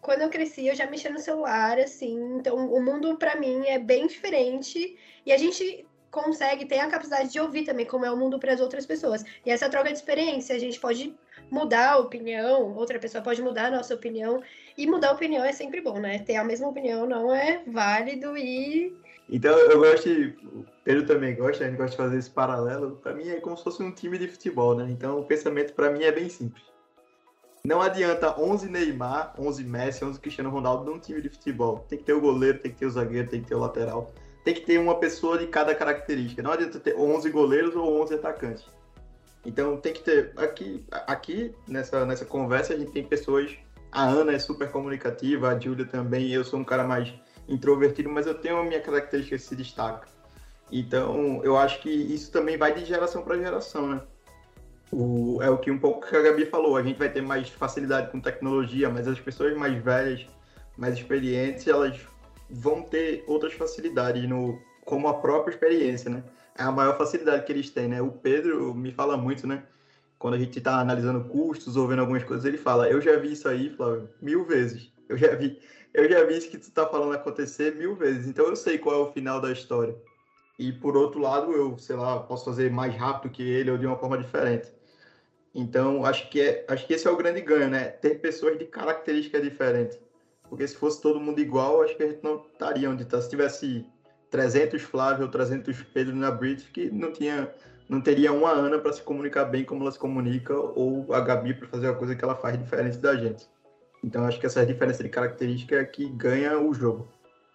quando 0.00 0.22
eu 0.22 0.30
cresci, 0.30 0.66
eu 0.66 0.74
já 0.74 0.86
mexia 0.86 1.10
no 1.10 1.18
celular, 1.18 1.78
assim, 1.78 2.16
então 2.36 2.56
o 2.56 2.82
mundo 2.82 3.16
para 3.18 3.36
mim 3.36 3.66
é 3.66 3.78
bem 3.78 4.06
diferente 4.06 4.98
e 5.26 5.32
a 5.32 5.36
gente 5.36 5.86
consegue 6.10 6.66
ter 6.66 6.78
a 6.78 6.88
capacidade 6.88 7.30
de 7.30 7.40
ouvir 7.40 7.64
também 7.64 7.86
como 7.86 8.04
é 8.04 8.10
o 8.10 8.16
mundo 8.16 8.38
para 8.38 8.52
as 8.52 8.60
outras 8.60 8.84
pessoas. 8.84 9.24
E 9.44 9.50
essa 9.50 9.68
troca 9.68 9.90
de 9.90 9.98
experiência, 9.98 10.54
a 10.56 10.58
gente 10.58 10.80
pode 10.80 11.14
mudar 11.50 11.92
a 11.92 11.98
opinião, 11.98 12.74
outra 12.76 12.98
pessoa 12.98 13.22
pode 13.22 13.40
mudar 13.42 13.66
a 13.66 13.70
nossa 13.70 13.94
opinião 13.94 14.42
e 14.76 14.86
mudar 14.86 15.10
a 15.10 15.12
opinião 15.12 15.44
é 15.44 15.52
sempre 15.52 15.80
bom, 15.80 15.98
né? 15.98 16.18
Ter 16.20 16.36
a 16.36 16.44
mesma 16.44 16.68
opinião 16.68 17.06
não 17.06 17.34
é 17.34 17.62
válido 17.66 18.36
e 18.36 18.94
então 19.32 19.56
eu 19.56 19.78
gosto, 19.78 20.08
de, 20.08 20.36
o 20.44 20.66
Pedro 20.82 21.06
também 21.06 21.36
gosta, 21.36 21.62
a 21.62 21.68
gente 21.68 21.76
gosta 21.76 21.92
de 21.92 21.96
fazer 21.96 22.18
esse 22.18 22.30
paralelo. 22.30 22.96
Para 22.96 23.14
mim 23.14 23.28
é 23.28 23.38
como 23.40 23.56
se 23.56 23.62
fosse 23.62 23.80
um 23.80 23.92
time 23.92 24.18
de 24.18 24.26
futebol, 24.26 24.74
né? 24.74 24.88
Então 24.90 25.20
o 25.20 25.24
pensamento 25.24 25.72
para 25.72 25.90
mim 25.90 26.02
é 26.02 26.10
bem 26.10 26.28
simples. 26.28 26.64
Não 27.64 27.80
adianta 27.80 28.40
11 28.40 28.68
Neymar, 28.68 29.34
11 29.38 29.62
Messi, 29.64 30.04
11 30.04 30.18
Cristiano 30.18 30.50
Ronaldo 30.50 30.90
num 30.90 30.98
time 30.98 31.20
de 31.20 31.28
futebol. 31.28 31.84
Tem 31.88 31.98
que 31.98 32.04
ter 32.04 32.14
o 32.14 32.20
goleiro, 32.20 32.58
tem 32.58 32.72
que 32.72 32.78
ter 32.78 32.86
o 32.86 32.90
zagueiro, 32.90 33.28
tem 33.28 33.40
que 33.40 33.48
ter 33.48 33.54
o 33.54 33.60
lateral. 33.60 34.12
Tem 34.44 34.54
que 34.54 34.62
ter 34.62 34.78
uma 34.78 34.98
pessoa 34.98 35.38
de 35.38 35.46
cada 35.46 35.74
característica. 35.74 36.42
Não 36.42 36.52
adianta 36.52 36.80
ter 36.80 36.96
11 36.96 37.28
goleiros 37.30 37.76
ou 37.76 38.00
11 38.02 38.14
atacantes. 38.14 38.64
Então 39.44 39.76
tem 39.76 39.92
que 39.92 40.02
ter. 40.02 40.32
Aqui, 40.36 40.84
aqui 40.90 41.54
nessa, 41.66 42.04
nessa 42.04 42.24
conversa, 42.24 42.74
a 42.74 42.78
gente 42.78 42.92
tem 42.92 43.04
pessoas. 43.04 43.56
A 43.92 44.04
Ana 44.04 44.32
é 44.32 44.38
super 44.38 44.70
comunicativa, 44.70 45.48
a 45.48 45.58
Júlia 45.58 45.84
também. 45.84 46.30
Eu 46.30 46.44
sou 46.44 46.60
um 46.60 46.64
cara 46.64 46.84
mais 46.84 47.12
introvertido, 47.48 48.08
mas 48.08 48.26
eu 48.26 48.34
tenho 48.34 48.58
a 48.58 48.64
minha 48.64 48.80
característica 48.80 49.36
que 49.36 49.42
se 49.42 49.56
destaca. 49.56 50.06
Então, 50.70 51.40
eu 51.42 51.56
acho 51.56 51.80
que 51.80 51.90
isso 51.90 52.30
também 52.30 52.56
vai 52.56 52.72
de 52.72 52.84
geração 52.84 53.22
para 53.22 53.36
geração, 53.36 53.88
né? 53.88 54.00
O, 54.92 55.40
é 55.42 55.50
o 55.50 55.58
que 55.58 55.70
um 55.70 55.78
pouco 55.78 56.06
que 56.06 56.16
a 56.16 56.22
Gabi 56.22 56.46
falou, 56.46 56.76
a 56.76 56.82
gente 56.82 56.98
vai 56.98 57.08
ter 57.08 57.20
mais 57.20 57.48
facilidade 57.48 58.10
com 58.10 58.20
tecnologia, 58.20 58.88
mas 58.88 59.06
as 59.06 59.20
pessoas 59.20 59.56
mais 59.56 59.76
velhas, 59.82 60.26
mais 60.76 60.94
experientes, 60.94 61.66
elas 61.66 62.00
vão 62.50 62.82
ter 62.82 63.24
outras 63.26 63.52
facilidades 63.52 64.28
no 64.28 64.58
como 64.84 65.08
a 65.08 65.14
própria 65.14 65.52
experiência, 65.52 66.10
né? 66.10 66.24
É 66.58 66.62
a 66.62 66.72
maior 66.72 66.96
facilidade 66.98 67.44
que 67.44 67.52
eles 67.52 67.70
têm, 67.70 67.88
né? 67.88 68.02
O 68.02 68.10
Pedro 68.10 68.74
me 68.74 68.92
fala 68.92 69.16
muito, 69.16 69.46
né? 69.46 69.62
Quando 70.18 70.34
a 70.34 70.38
gente 70.38 70.58
está 70.58 70.80
analisando 70.80 71.24
custos 71.28 71.76
ou 71.76 71.86
vendo 71.86 72.00
algumas 72.00 72.24
coisas, 72.24 72.44
ele 72.44 72.58
fala: 72.58 72.88
"Eu 72.88 73.00
já 73.00 73.16
vi 73.16 73.32
isso 73.32 73.48
aí, 73.48 73.70
Flávio, 73.70 74.08
mil 74.20 74.44
vezes. 74.44 74.92
Eu 75.08 75.16
já 75.16 75.34
vi, 75.34 75.58
eu 75.94 76.08
já 76.08 76.24
vi 76.24 76.36
isso 76.38 76.50
que 76.50 76.58
tu 76.58 76.68
está 76.68 76.86
falando 76.86 77.12
acontecer 77.14 77.74
mil 77.76 77.94
vezes. 77.96 78.26
Então 78.26 78.46
eu 78.46 78.56
sei 78.56 78.78
qual 78.78 78.96
é 78.96 78.98
o 79.08 79.12
final 79.12 79.40
da 79.40 79.52
história." 79.52 79.96
E 80.58 80.72
por 80.72 80.96
outro 80.96 81.20
lado, 81.20 81.52
eu, 81.52 81.78
sei 81.78 81.96
lá, 81.96 82.20
posso 82.20 82.44
fazer 82.44 82.70
mais 82.70 82.94
rápido 82.94 83.32
que 83.32 83.42
ele 83.42 83.70
ou 83.70 83.78
de 83.78 83.86
uma 83.86 83.96
forma 83.96 84.18
diferente. 84.18 84.70
Então, 85.54 86.04
acho 86.04 86.28
que, 86.30 86.40
é, 86.40 86.64
acho 86.68 86.86
que 86.86 86.92
esse 86.94 87.06
é 87.08 87.10
o 87.10 87.16
grande 87.16 87.40
ganho, 87.40 87.70
né? 87.70 87.88
Ter 87.88 88.20
pessoas 88.20 88.58
de 88.58 88.66
características 88.66 89.42
diferentes. 89.42 89.98
Porque 90.50 90.68
se 90.68 90.76
fosse 90.76 91.00
todo 91.00 91.20
mundo 91.20 91.40
igual, 91.40 91.82
acho 91.82 91.96
que 91.96 92.02
a 92.02 92.08
gente 92.08 92.22
não 92.22 92.44
estaria 92.52 92.90
onde 92.90 93.04
está. 93.04 93.22
Se 93.22 93.30
tivesse 93.30 93.86
300 94.30 94.82
Flávio 94.82 95.24
ou 95.24 95.30
300 95.30 95.82
Pedro 95.94 96.14
na 96.14 96.30
British, 96.30 96.68
que 96.68 96.90
não 96.90 97.12
tinha 97.12 97.50
não 97.88 98.00
teria 98.00 98.32
uma 98.32 98.50
Ana 98.50 98.78
para 98.78 98.92
se 98.92 99.02
comunicar 99.02 99.46
bem 99.46 99.64
como 99.64 99.82
ela 99.82 99.90
se 99.90 99.98
comunica, 99.98 100.54
ou 100.54 101.12
a 101.12 101.20
Gabi 101.20 101.54
para 101.54 101.66
fazer 101.66 101.88
uma 101.88 101.96
coisa 101.96 102.14
que 102.14 102.22
ela 102.22 102.36
faz 102.36 102.56
diferente 102.56 102.98
da 102.98 103.16
gente. 103.16 103.48
Então, 104.04 104.24
acho 104.24 104.38
que 104.38 104.46
essa 104.46 104.64
diferença 104.64 105.02
de 105.02 105.08
característica 105.08 105.74
é 105.74 105.84
que 105.84 106.08
ganha 106.08 106.56
o 106.56 106.72
jogo. 106.72 107.08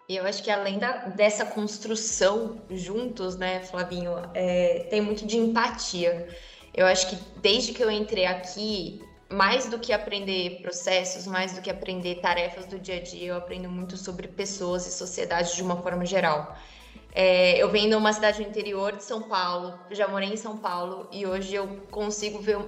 E 0.06 0.16
eu 0.16 0.24
acho 0.24 0.42
que 0.42 0.50
além 0.50 0.78
da, 0.78 1.06
dessa 1.08 1.46
construção 1.46 2.60
juntos, 2.70 3.36
né, 3.36 3.60
Flavinho, 3.60 4.12
é, 4.34 4.86
tem 4.90 5.00
muito 5.00 5.26
de 5.26 5.38
empatia. 5.38 6.28
Eu 6.74 6.86
acho 6.86 7.08
que 7.08 7.16
desde 7.40 7.72
que 7.72 7.82
eu 7.82 7.90
entrei 7.90 8.26
aqui, 8.26 9.00
mais 9.28 9.68
do 9.68 9.78
que 9.78 9.92
aprender 9.92 10.60
processos, 10.62 11.26
mais 11.26 11.52
do 11.52 11.60
que 11.60 11.70
aprender 11.70 12.16
tarefas 12.16 12.66
do 12.66 12.78
dia 12.78 12.96
a 12.96 13.00
dia, 13.02 13.28
eu 13.28 13.36
aprendo 13.36 13.68
muito 13.68 13.96
sobre 13.96 14.28
pessoas 14.28 14.86
e 14.86 14.92
sociedade 14.92 15.54
de 15.54 15.62
uma 15.62 15.76
forma 15.82 16.06
geral. 16.06 16.56
É, 17.12 17.60
eu 17.60 17.68
venho 17.70 17.88
de 17.90 17.96
uma 17.96 18.12
cidade 18.12 18.42
do 18.42 18.48
interior 18.48 18.94
de 18.96 19.02
São 19.02 19.22
Paulo, 19.22 19.78
já 19.90 20.06
morei 20.06 20.28
em 20.28 20.36
São 20.36 20.58
Paulo 20.58 21.08
e 21.10 21.26
hoje 21.26 21.54
eu 21.54 21.66
consigo 21.90 22.38
ver 22.38 22.58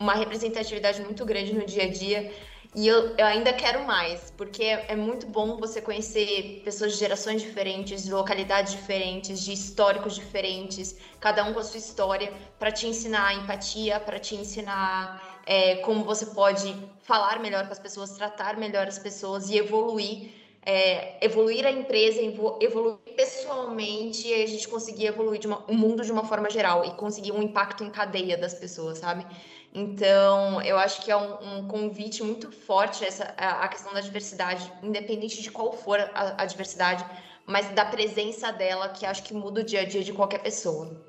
uma 0.00 0.14
representatividade 0.14 1.02
muito 1.02 1.24
grande 1.24 1.52
no 1.52 1.64
dia 1.64 1.84
a 1.84 1.90
dia 1.90 2.32
e 2.74 2.86
eu, 2.86 3.16
eu 3.16 3.26
ainda 3.26 3.52
quero 3.52 3.86
mais, 3.86 4.32
porque 4.36 4.62
é, 4.62 4.86
é, 4.88 4.96
muito 4.96 5.26
bom 5.26 5.56
você 5.56 5.80
conhecer 5.80 6.60
pessoas 6.64 6.92
de 6.92 6.98
gerações 6.98 7.40
diferentes, 7.40 8.04
de 8.04 8.12
localidades 8.12 8.72
diferentes, 8.72 9.40
de 9.40 9.52
históricos 9.52 10.14
diferentes, 10.14 10.96
cada 11.18 11.44
um 11.44 11.54
com 11.54 11.60
a 11.60 11.64
sua 11.64 11.78
história, 11.78 12.32
para 12.58 12.70
te 12.70 12.86
ensinar 12.86 13.34
empatia, 13.34 13.98
para 13.98 14.18
te 14.18 14.34
ensinar 14.34 15.37
é, 15.48 15.76
como 15.76 16.04
você 16.04 16.26
pode 16.26 16.76
falar 17.00 17.40
melhor 17.40 17.64
com 17.64 17.72
as 17.72 17.78
pessoas, 17.78 18.10
tratar 18.10 18.58
melhor 18.58 18.86
as 18.86 18.98
pessoas 18.98 19.48
e 19.48 19.56
evoluir. 19.56 20.36
É, 20.66 21.24
evoluir 21.24 21.64
a 21.64 21.70
empresa, 21.70 22.20
evoluir 22.60 22.98
pessoalmente 23.16 24.28
e 24.28 24.42
a 24.42 24.46
gente 24.46 24.68
conseguir 24.68 25.06
evoluir 25.06 25.40
uma, 25.46 25.64
o 25.66 25.72
mundo 25.72 26.04
de 26.04 26.12
uma 26.12 26.24
forma 26.24 26.50
geral 26.50 26.84
e 26.84 26.90
conseguir 26.90 27.32
um 27.32 27.42
impacto 27.42 27.82
em 27.82 27.88
cadeia 27.88 28.36
das 28.36 28.52
pessoas, 28.52 28.98
sabe? 28.98 29.24
Então, 29.72 30.60
eu 30.60 30.76
acho 30.76 31.00
que 31.02 31.10
é 31.10 31.16
um, 31.16 31.60
um 31.60 31.68
convite 31.68 32.22
muito 32.22 32.52
forte 32.52 33.02
essa, 33.02 33.32
a, 33.38 33.64
a, 33.64 33.68
questão 33.68 33.94
da 33.94 34.02
diversidade, 34.02 34.70
independente 34.82 35.40
de 35.40 35.50
qual 35.50 35.72
for 35.72 35.98
a, 35.98 36.42
a 36.42 36.44
diversidade, 36.44 37.02
mas 37.46 37.70
da 37.70 37.86
presença 37.86 38.52
dela, 38.52 38.90
que 38.90 39.06
acho 39.06 39.22
que 39.22 39.32
muda 39.32 39.62
o 39.62 39.64
dia 39.64 39.80
a 39.80 39.84
dia 39.86 40.04
de 40.04 40.12
qualquer 40.12 40.42
pessoa. 40.42 41.07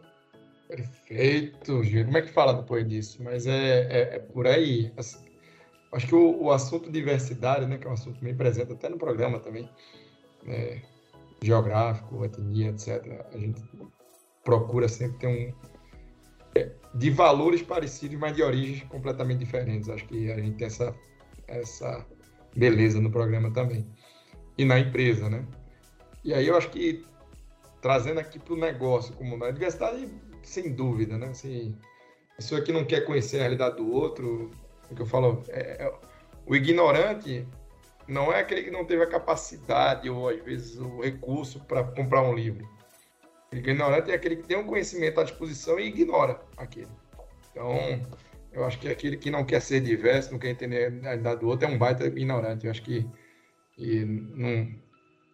Perfeito, 0.70 1.84
Gil. 1.84 2.06
Como 2.06 2.18
é 2.20 2.22
que 2.22 2.32
fala 2.32 2.54
depois 2.54 2.88
disso? 2.88 3.24
Mas 3.24 3.48
é, 3.48 3.88
é, 3.90 4.16
é 4.16 4.20
por 4.20 4.46
aí. 4.46 4.94
Assim, 4.96 5.18
acho 5.92 6.06
que 6.06 6.14
o, 6.14 6.44
o, 6.44 6.52
assunto 6.52 6.92
diversidade, 6.92 7.66
né, 7.66 7.80
que 7.80 7.88
é 7.88 7.90
um 7.90 7.94
assunto 7.94 8.24
bem 8.24 8.36
presente 8.36 8.72
até 8.72 8.88
no 8.88 8.98
programa 9.00 9.40
também, 9.40 9.68
né, 10.44 10.84
geográfico, 11.42 12.24
etnia, 12.24 12.70
etc. 12.70 13.26
A 13.34 13.38
gente 13.40 13.60
procura 14.44 14.88
sempre 14.88 15.18
ter 15.18 15.28
um, 15.28 15.54
de 16.94 17.10
valores 17.10 17.64
parecidos, 17.64 18.20
mas 18.20 18.36
de 18.36 18.44
origens 18.44 18.84
completamente 18.84 19.40
diferentes. 19.40 19.90
Acho 19.90 20.06
que 20.06 20.32
a 20.32 20.40
gente 20.40 20.58
tem 20.58 20.68
essa, 20.68 20.96
essa 21.48 22.06
beleza 22.56 23.02
no 23.02 23.10
programa 23.10 23.52
também. 23.52 23.88
E 24.56 24.64
na 24.64 24.78
empresa, 24.78 25.28
né? 25.32 25.44
E 26.24 26.32
aí 26.32 26.46
eu 26.46 26.56
acho 26.56 26.70
que 26.70 27.04
trazendo 27.82 28.20
aqui 28.20 28.38
para 28.38 28.54
o 28.54 28.58
negócio 28.58 29.16
como 29.16 29.36
na 29.36 29.50
diversidade, 29.50 30.08
sem 30.44 30.74
dúvida, 30.74 31.18
né? 31.18 31.28
Assim, 31.28 31.76
pessoa 32.36 32.62
que 32.62 32.72
não 32.72 32.86
quer 32.86 33.02
conhecer 33.02 33.38
a 33.38 33.42
realidade 33.42 33.78
do 33.78 33.92
outro, 33.92 34.52
o 34.90 34.96
que 34.96 35.02
eu 35.02 35.06
falo, 35.06 35.44
é, 35.50 35.84
é, 35.84 35.94
o 36.46 36.56
ignorante 36.56 37.48
não 38.08 38.32
é 38.34 38.40
aquele 38.40 38.64
que 38.64 38.72
não 38.72 38.86
teve 38.86 39.04
a 39.04 39.08
capacidade 39.08 40.10
ou 40.10 40.30
às 40.30 40.42
vezes 40.44 40.78
o 40.78 41.02
recurso 41.02 41.60
para 41.66 41.84
comprar 41.84 42.24
um 42.24 42.34
livro 42.34 42.68
Ignorante 43.52 44.12
é 44.12 44.14
aquele 44.14 44.36
que 44.36 44.44
tem 44.44 44.58
um 44.58 44.66
conhecimento 44.66 45.20
à 45.20 45.24
disposição 45.24 45.80
e 45.80 45.88
ignora 45.88 46.40
aquele. 46.56 46.88
Então, 47.52 47.76
eu 48.54 48.64
acho 48.64 48.80
que 48.80 48.88
aquele 48.88 49.18
que 49.18 49.32
não 49.32 49.44
quer 49.44 49.60
ser 49.60 49.82
diverso, 49.82 50.32
não 50.32 50.40
quer 50.40 50.50
entender 50.50 50.86
a 50.86 51.02
realidade 51.02 51.40
do 51.40 51.48
outro, 51.48 51.68
é 51.68 51.72
um 51.72 51.78
baita 51.78 52.06
ignorante. 52.06 52.66
Eu 52.66 52.72
acho 52.72 52.84
que 52.84 53.08
não, 53.76 54.72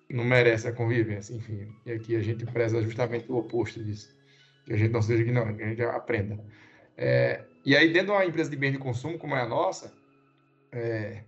não 0.10 0.24
merece 0.24 0.68
a 0.68 0.72
convivência, 0.72 1.34
enfim. 1.34 1.68
E 1.86 1.92
aqui 1.92 2.16
a 2.16 2.22
gente 2.22 2.46
preza 2.46 2.82
justamente 2.82 3.30
o 3.30 3.36
oposto 3.36 3.84
disso. 3.84 4.15
Que 4.66 4.74
a 4.74 4.78
gente 4.78 4.92
não 4.92 5.02
seja 5.02 5.22
ignorante, 5.22 5.58
que 5.58 5.64
a 5.64 5.70
gente 5.70 5.82
aprenda. 5.84 6.44
É, 6.98 7.44
e 7.66 7.76
aí, 7.76 7.92
dentro 7.92 8.08
de 8.08 8.12
uma 8.14 8.26
empresa 8.26 8.50
de 8.50 8.56
bens 8.56 8.72
de 8.72 8.78
consumo 8.78 9.18
como 9.18 9.36
é 9.36 9.42
a 9.42 9.48
nossa, 9.48 9.94
é, 10.72 11.24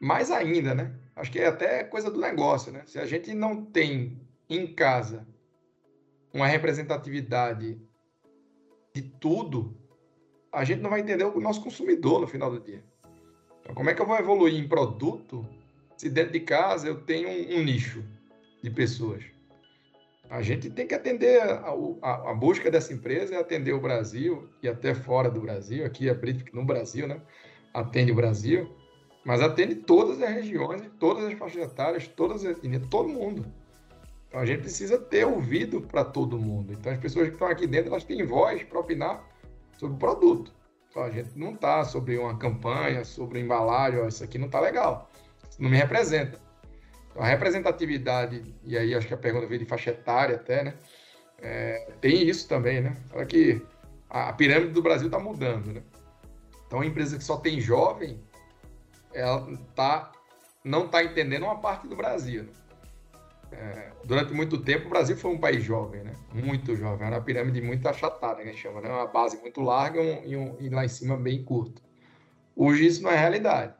mais 0.00 0.30
ainda, 0.30 0.74
né? 0.74 0.94
Acho 1.16 1.32
que 1.32 1.38
é 1.38 1.46
até 1.46 1.84
coisa 1.84 2.10
do 2.10 2.20
negócio, 2.20 2.72
né? 2.72 2.82
Se 2.86 2.98
a 2.98 3.06
gente 3.06 3.34
não 3.34 3.64
tem 3.64 4.20
em 4.48 4.72
casa 4.74 5.26
uma 6.32 6.46
representatividade 6.46 7.80
de 8.94 9.02
tudo, 9.02 9.76
a 10.52 10.64
gente 10.64 10.80
não 10.80 10.90
vai 10.90 11.00
entender 11.00 11.24
o 11.24 11.40
nosso 11.40 11.62
consumidor 11.62 12.20
no 12.20 12.26
final 12.26 12.50
do 12.50 12.60
dia. 12.60 12.82
Então, 13.60 13.74
como 13.74 13.90
é 13.90 13.94
que 13.94 14.00
eu 14.00 14.06
vou 14.06 14.16
evoluir 14.16 14.54
em 14.54 14.68
produto 14.68 15.46
se 15.96 16.08
dentro 16.08 16.32
de 16.32 16.40
casa 16.40 16.86
eu 16.88 17.00
tenho 17.02 17.28
um, 17.28 17.58
um 17.58 17.64
nicho 17.64 18.04
de 18.62 18.70
pessoas? 18.70 19.24
A 20.30 20.42
gente 20.42 20.68
tem 20.68 20.86
que 20.86 20.94
atender 20.94 21.40
a, 21.40 21.74
a, 22.02 22.30
a, 22.30 22.34
busca 22.34 22.70
dessa 22.70 22.92
empresa 22.92 23.34
é 23.34 23.38
atender 23.38 23.72
o 23.72 23.80
Brasil 23.80 24.48
e 24.62 24.68
até 24.68 24.94
fora 24.94 25.30
do 25.30 25.40
Brasil. 25.40 25.86
Aqui 25.86 26.10
a 26.10 26.14
Brit 26.14 26.44
no 26.52 26.64
Brasil, 26.64 27.06
né? 27.06 27.20
Atende 27.72 28.12
o 28.12 28.14
Brasil, 28.14 28.70
mas 29.24 29.40
atende 29.40 29.76
todas 29.76 30.20
as 30.20 30.30
regiões, 30.30 30.82
todas 30.98 31.24
as 31.24 31.34
faixas 31.34 31.62
etárias, 31.62 32.06
todas 32.08 32.44
as 32.44 32.58
todo 32.90 33.08
mundo. 33.08 33.46
Então 34.28 34.40
a 34.40 34.44
gente 34.44 34.60
precisa 34.60 34.98
ter 34.98 35.26
ouvido 35.26 35.80
para 35.80 36.04
todo 36.04 36.38
mundo. 36.38 36.74
Então 36.74 36.92
as 36.92 36.98
pessoas 36.98 37.28
que 37.28 37.34
estão 37.34 37.48
aqui 37.48 37.66
dentro, 37.66 37.90
elas 37.90 38.04
têm 38.04 38.24
voz 38.26 38.62
para 38.62 38.78
opinar 38.78 39.24
sobre 39.78 39.96
o 39.96 39.98
produto. 39.98 40.52
Então 40.90 41.02
a 41.02 41.10
gente 41.10 41.30
não 41.38 41.54
está 41.54 41.84
sobre 41.84 42.18
uma 42.18 42.36
campanha, 42.36 43.02
sobre 43.04 43.40
embalagem, 43.40 44.00
ó, 44.00 44.08
isso 44.08 44.22
aqui 44.22 44.36
não 44.36 44.46
está 44.46 44.60
legal. 44.60 45.10
Isso 45.48 45.62
não 45.62 45.70
me 45.70 45.76
representa. 45.76 46.38
A 47.16 47.26
representatividade, 47.26 48.54
e 48.64 48.78
aí 48.78 48.94
acho 48.94 49.06
que 49.06 49.14
a 49.14 49.18
pergunta 49.18 49.46
veio 49.46 49.60
de 49.60 49.66
faixa 49.66 49.90
etária 49.90 50.36
até, 50.36 50.64
né? 50.64 50.74
É, 51.40 51.92
tem 52.00 52.28
isso 52.28 52.48
também, 52.48 52.80
né? 52.80 52.96
Fala 53.08 53.24
que 53.24 53.62
a, 54.08 54.32
pirâmide 54.32 54.72
do 54.72 54.82
Brasil 54.82 55.06
está 55.06 55.18
mudando, 55.18 55.72
né? 55.72 55.82
Então 56.66 56.80
a 56.80 56.86
empresa 56.86 57.16
que 57.16 57.24
só 57.24 57.36
tem 57.36 57.60
jovem, 57.60 58.20
ela 59.12 59.48
tá, 59.74 60.12
não 60.64 60.86
está 60.86 61.02
entendendo 61.02 61.44
uma 61.44 61.58
parte 61.58 61.86
do 61.88 61.96
Brasil. 61.96 62.44
Né? 62.44 62.50
É, 63.50 63.92
durante 64.04 64.32
muito 64.32 64.58
tempo 64.58 64.86
o 64.86 64.90
Brasil 64.90 65.16
foi 65.16 65.30
um 65.30 65.38
país 65.38 65.62
jovem, 65.62 66.02
né? 66.02 66.12
Muito 66.32 66.76
jovem. 66.76 67.06
Era 67.06 67.16
uma 67.16 67.22
pirâmide 67.22 67.60
muito 67.62 67.88
achatada, 67.88 68.36
que 68.36 68.42
a 68.42 68.52
gente 68.52 68.60
chama, 68.60 68.80
né? 68.80 68.88
Uma 68.88 69.06
base 69.06 69.38
muito 69.38 69.60
larga 69.60 70.00
um, 70.00 70.24
e, 70.24 70.36
um, 70.36 70.56
e 70.60 70.68
lá 70.68 70.84
em 70.84 70.88
cima 70.88 71.16
bem 71.16 71.42
curto. 71.42 71.82
Hoje 72.54 72.86
isso 72.86 73.02
não 73.02 73.10
é 73.10 73.16
realidade. 73.16 73.74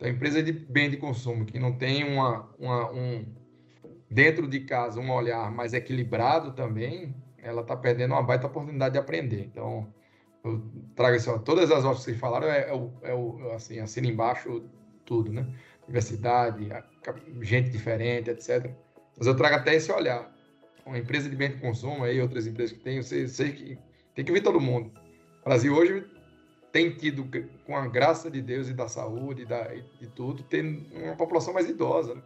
Então, 0.00 0.08
empresa 0.08 0.42
de 0.42 0.50
bem 0.50 0.88
de 0.88 0.96
consumo 0.96 1.44
que 1.44 1.58
não 1.58 1.76
tem 1.76 2.04
uma, 2.04 2.48
uma, 2.58 2.90
um 2.90 3.22
dentro 4.10 4.48
de 4.48 4.60
casa 4.60 4.98
um 4.98 5.12
olhar 5.12 5.52
mais 5.52 5.74
equilibrado 5.74 6.52
também, 6.52 7.14
ela 7.36 7.60
está 7.60 7.76
perdendo 7.76 8.14
uma 8.14 8.22
baita 8.22 8.46
oportunidade 8.46 8.94
de 8.94 8.98
aprender. 8.98 9.44
Então, 9.44 9.92
eu 10.42 10.64
trago 10.96 11.16
assim, 11.16 11.28
ó, 11.28 11.36
todas 11.36 11.70
as 11.70 11.84
obras 11.84 12.02
que 12.02 12.14
falaram 12.14 12.46
é, 12.46 12.70
é, 12.70 12.74
o, 12.74 12.90
é 13.02 13.14
o, 13.14 13.52
assim, 13.52 13.78
assina 13.78 14.06
embaixo 14.06 14.64
tudo, 15.04 15.30
né? 15.30 15.46
Diversidade, 15.86 16.66
gente 17.42 17.68
diferente, 17.68 18.30
etc. 18.30 18.74
Mas 19.18 19.26
eu 19.26 19.36
trago 19.36 19.56
até 19.56 19.74
esse 19.74 19.92
olhar. 19.92 20.34
Uma 20.86 20.98
empresa 20.98 21.28
de 21.28 21.36
bem 21.36 21.50
de 21.50 21.58
consumo 21.58 22.04
aí, 22.04 22.22
outras 22.22 22.46
empresas 22.46 22.74
que 22.74 22.82
tem, 22.82 23.02
você, 23.02 23.28
você 23.28 23.50
que 23.50 23.78
tem 24.14 24.24
que 24.24 24.32
ver 24.32 24.40
todo 24.40 24.58
mundo. 24.58 24.90
O 25.42 25.44
Brasil 25.44 25.74
hoje 25.74 26.06
tem 26.72 26.90
tido, 26.92 27.28
com 27.64 27.76
a 27.76 27.86
graça 27.86 28.30
de 28.30 28.40
Deus 28.40 28.68
e 28.68 28.74
da 28.74 28.88
saúde 28.88 29.42
e 29.42 29.46
da, 29.46 29.64
de 29.64 30.06
tudo, 30.14 30.42
tem 30.42 30.86
uma 30.92 31.16
população 31.16 31.52
mais 31.52 31.68
idosa. 31.68 32.14
Né? 32.14 32.22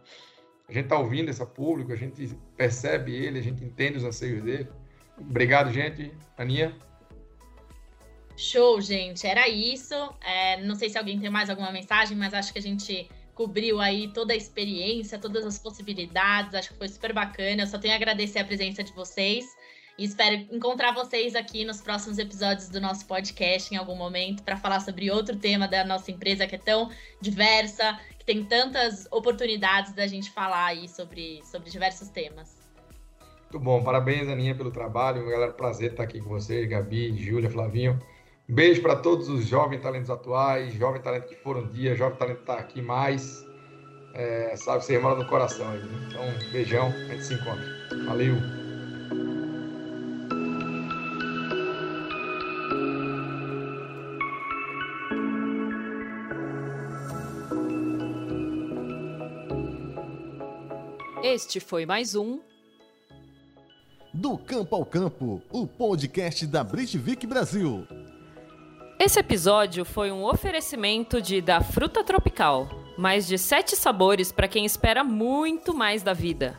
A 0.67 0.71
gente 0.73 0.85
está 0.85 0.97
ouvindo 0.97 1.29
esse 1.29 1.45
público, 1.45 1.91
a 1.91 1.95
gente 1.95 2.35
percebe 2.57 3.15
ele, 3.15 3.39
a 3.39 3.41
gente 3.41 3.63
entende 3.63 3.97
os 3.97 4.03
anseios 4.03 4.43
dele. 4.43 4.69
Obrigado, 5.17 5.71
gente. 5.71 6.11
Aninha? 6.37 6.75
Show, 8.35 8.81
gente. 8.81 9.25
Era 9.25 9.47
isso. 9.47 9.95
É, 10.21 10.61
não 10.61 10.75
sei 10.75 10.89
se 10.89 10.97
alguém 10.97 11.19
tem 11.19 11.29
mais 11.29 11.49
alguma 11.49 11.71
mensagem, 11.71 12.17
mas 12.17 12.33
acho 12.33 12.51
que 12.51 12.59
a 12.59 12.61
gente 12.61 13.09
cobriu 13.33 13.79
aí 13.79 14.11
toda 14.13 14.33
a 14.33 14.35
experiência, 14.35 15.19
todas 15.19 15.45
as 15.45 15.59
possibilidades. 15.59 16.53
Acho 16.53 16.71
que 16.71 16.77
foi 16.77 16.87
super 16.87 17.13
bacana. 17.13 17.63
Eu 17.63 17.67
só 17.67 17.77
tenho 17.77 17.93
a 17.93 17.97
agradecer 17.97 18.39
a 18.39 18.45
presença 18.45 18.83
de 18.83 18.91
vocês. 18.93 19.45
E 19.97 20.03
espero 20.03 20.35
encontrar 20.51 20.93
vocês 20.93 21.35
aqui 21.35 21.63
nos 21.63 21.79
próximos 21.79 22.17
episódios 22.17 22.67
do 22.67 22.81
nosso 22.81 23.05
podcast 23.05 23.73
em 23.73 23.77
algum 23.77 23.95
momento 23.95 24.43
para 24.43 24.57
falar 24.57 24.81
sobre 24.81 25.09
outro 25.09 25.37
tema 25.37 25.69
da 25.69 25.85
nossa 25.85 26.11
empresa 26.11 26.45
que 26.45 26.55
é 26.55 26.57
tão 26.57 26.89
diversa, 27.21 27.97
que 28.19 28.25
tem 28.25 28.43
tantas 28.43 29.07
oportunidades 29.09 29.93
da 29.93 30.05
gente 30.05 30.29
falar 30.31 30.65
aí 30.65 30.89
sobre, 30.89 31.41
sobre 31.45 31.69
diversos 31.69 32.09
temas. 32.09 32.57
Muito 33.43 33.59
bom, 33.59 33.81
parabéns 33.83 34.27
Aninha 34.27 34.53
pelo 34.53 34.69
trabalho, 34.69 35.29
galera, 35.29 35.53
prazer 35.53 35.91
estar 35.91 36.03
aqui 36.03 36.19
com 36.19 36.27
vocês, 36.27 36.67
Gabi, 36.67 37.15
Júlia, 37.17 37.49
Flavinho. 37.49 37.97
Um 38.49 38.53
beijo 38.53 38.81
para 38.81 38.97
todos 38.97 39.29
os 39.29 39.47
jovens 39.47 39.81
talentos 39.81 40.09
atuais, 40.09 40.73
jovens 40.73 41.03
talentos 41.03 41.29
que 41.29 41.37
foram 41.37 41.71
dia, 41.71 41.95
jovem 41.95 42.17
talento 42.17 42.37
que 42.37 42.43
está 42.43 42.55
aqui 42.55 42.81
mais. 42.81 43.45
É, 44.13 44.55
sabe, 44.57 44.83
você 44.83 44.99
mora 44.99 45.15
no 45.15 45.27
coração 45.27 45.69
aí. 45.71 45.79
Né? 45.79 46.07
Então, 46.09 46.51
beijão, 46.51 46.87
a 46.87 47.13
gente 47.13 47.23
se 47.23 47.33
encontra. 47.33 47.65
Valeu! 48.05 48.64
Este 61.35 61.59
foi 61.59 61.85
mais 61.85 62.15
um 62.15 62.39
Do 64.13 64.37
Campo 64.37 64.73
ao 64.73 64.85
Campo, 64.85 65.41
o 65.51 65.67
podcast 65.67 66.47
da 66.47 66.63
Britvic 66.63 67.27
Brasil. 67.27 67.85
Esse 68.97 69.19
episódio 69.19 69.83
foi 69.83 70.13
um 70.13 70.23
oferecimento 70.23 71.21
de 71.21 71.41
Da 71.41 71.59
Fruta 71.59 72.05
Tropical. 72.05 72.69
Mais 72.97 73.27
de 73.27 73.37
sete 73.37 73.75
sabores 73.75 74.31
para 74.31 74.47
quem 74.47 74.63
espera 74.63 75.03
muito 75.03 75.73
mais 75.73 76.01
da 76.01 76.13
vida. 76.13 76.57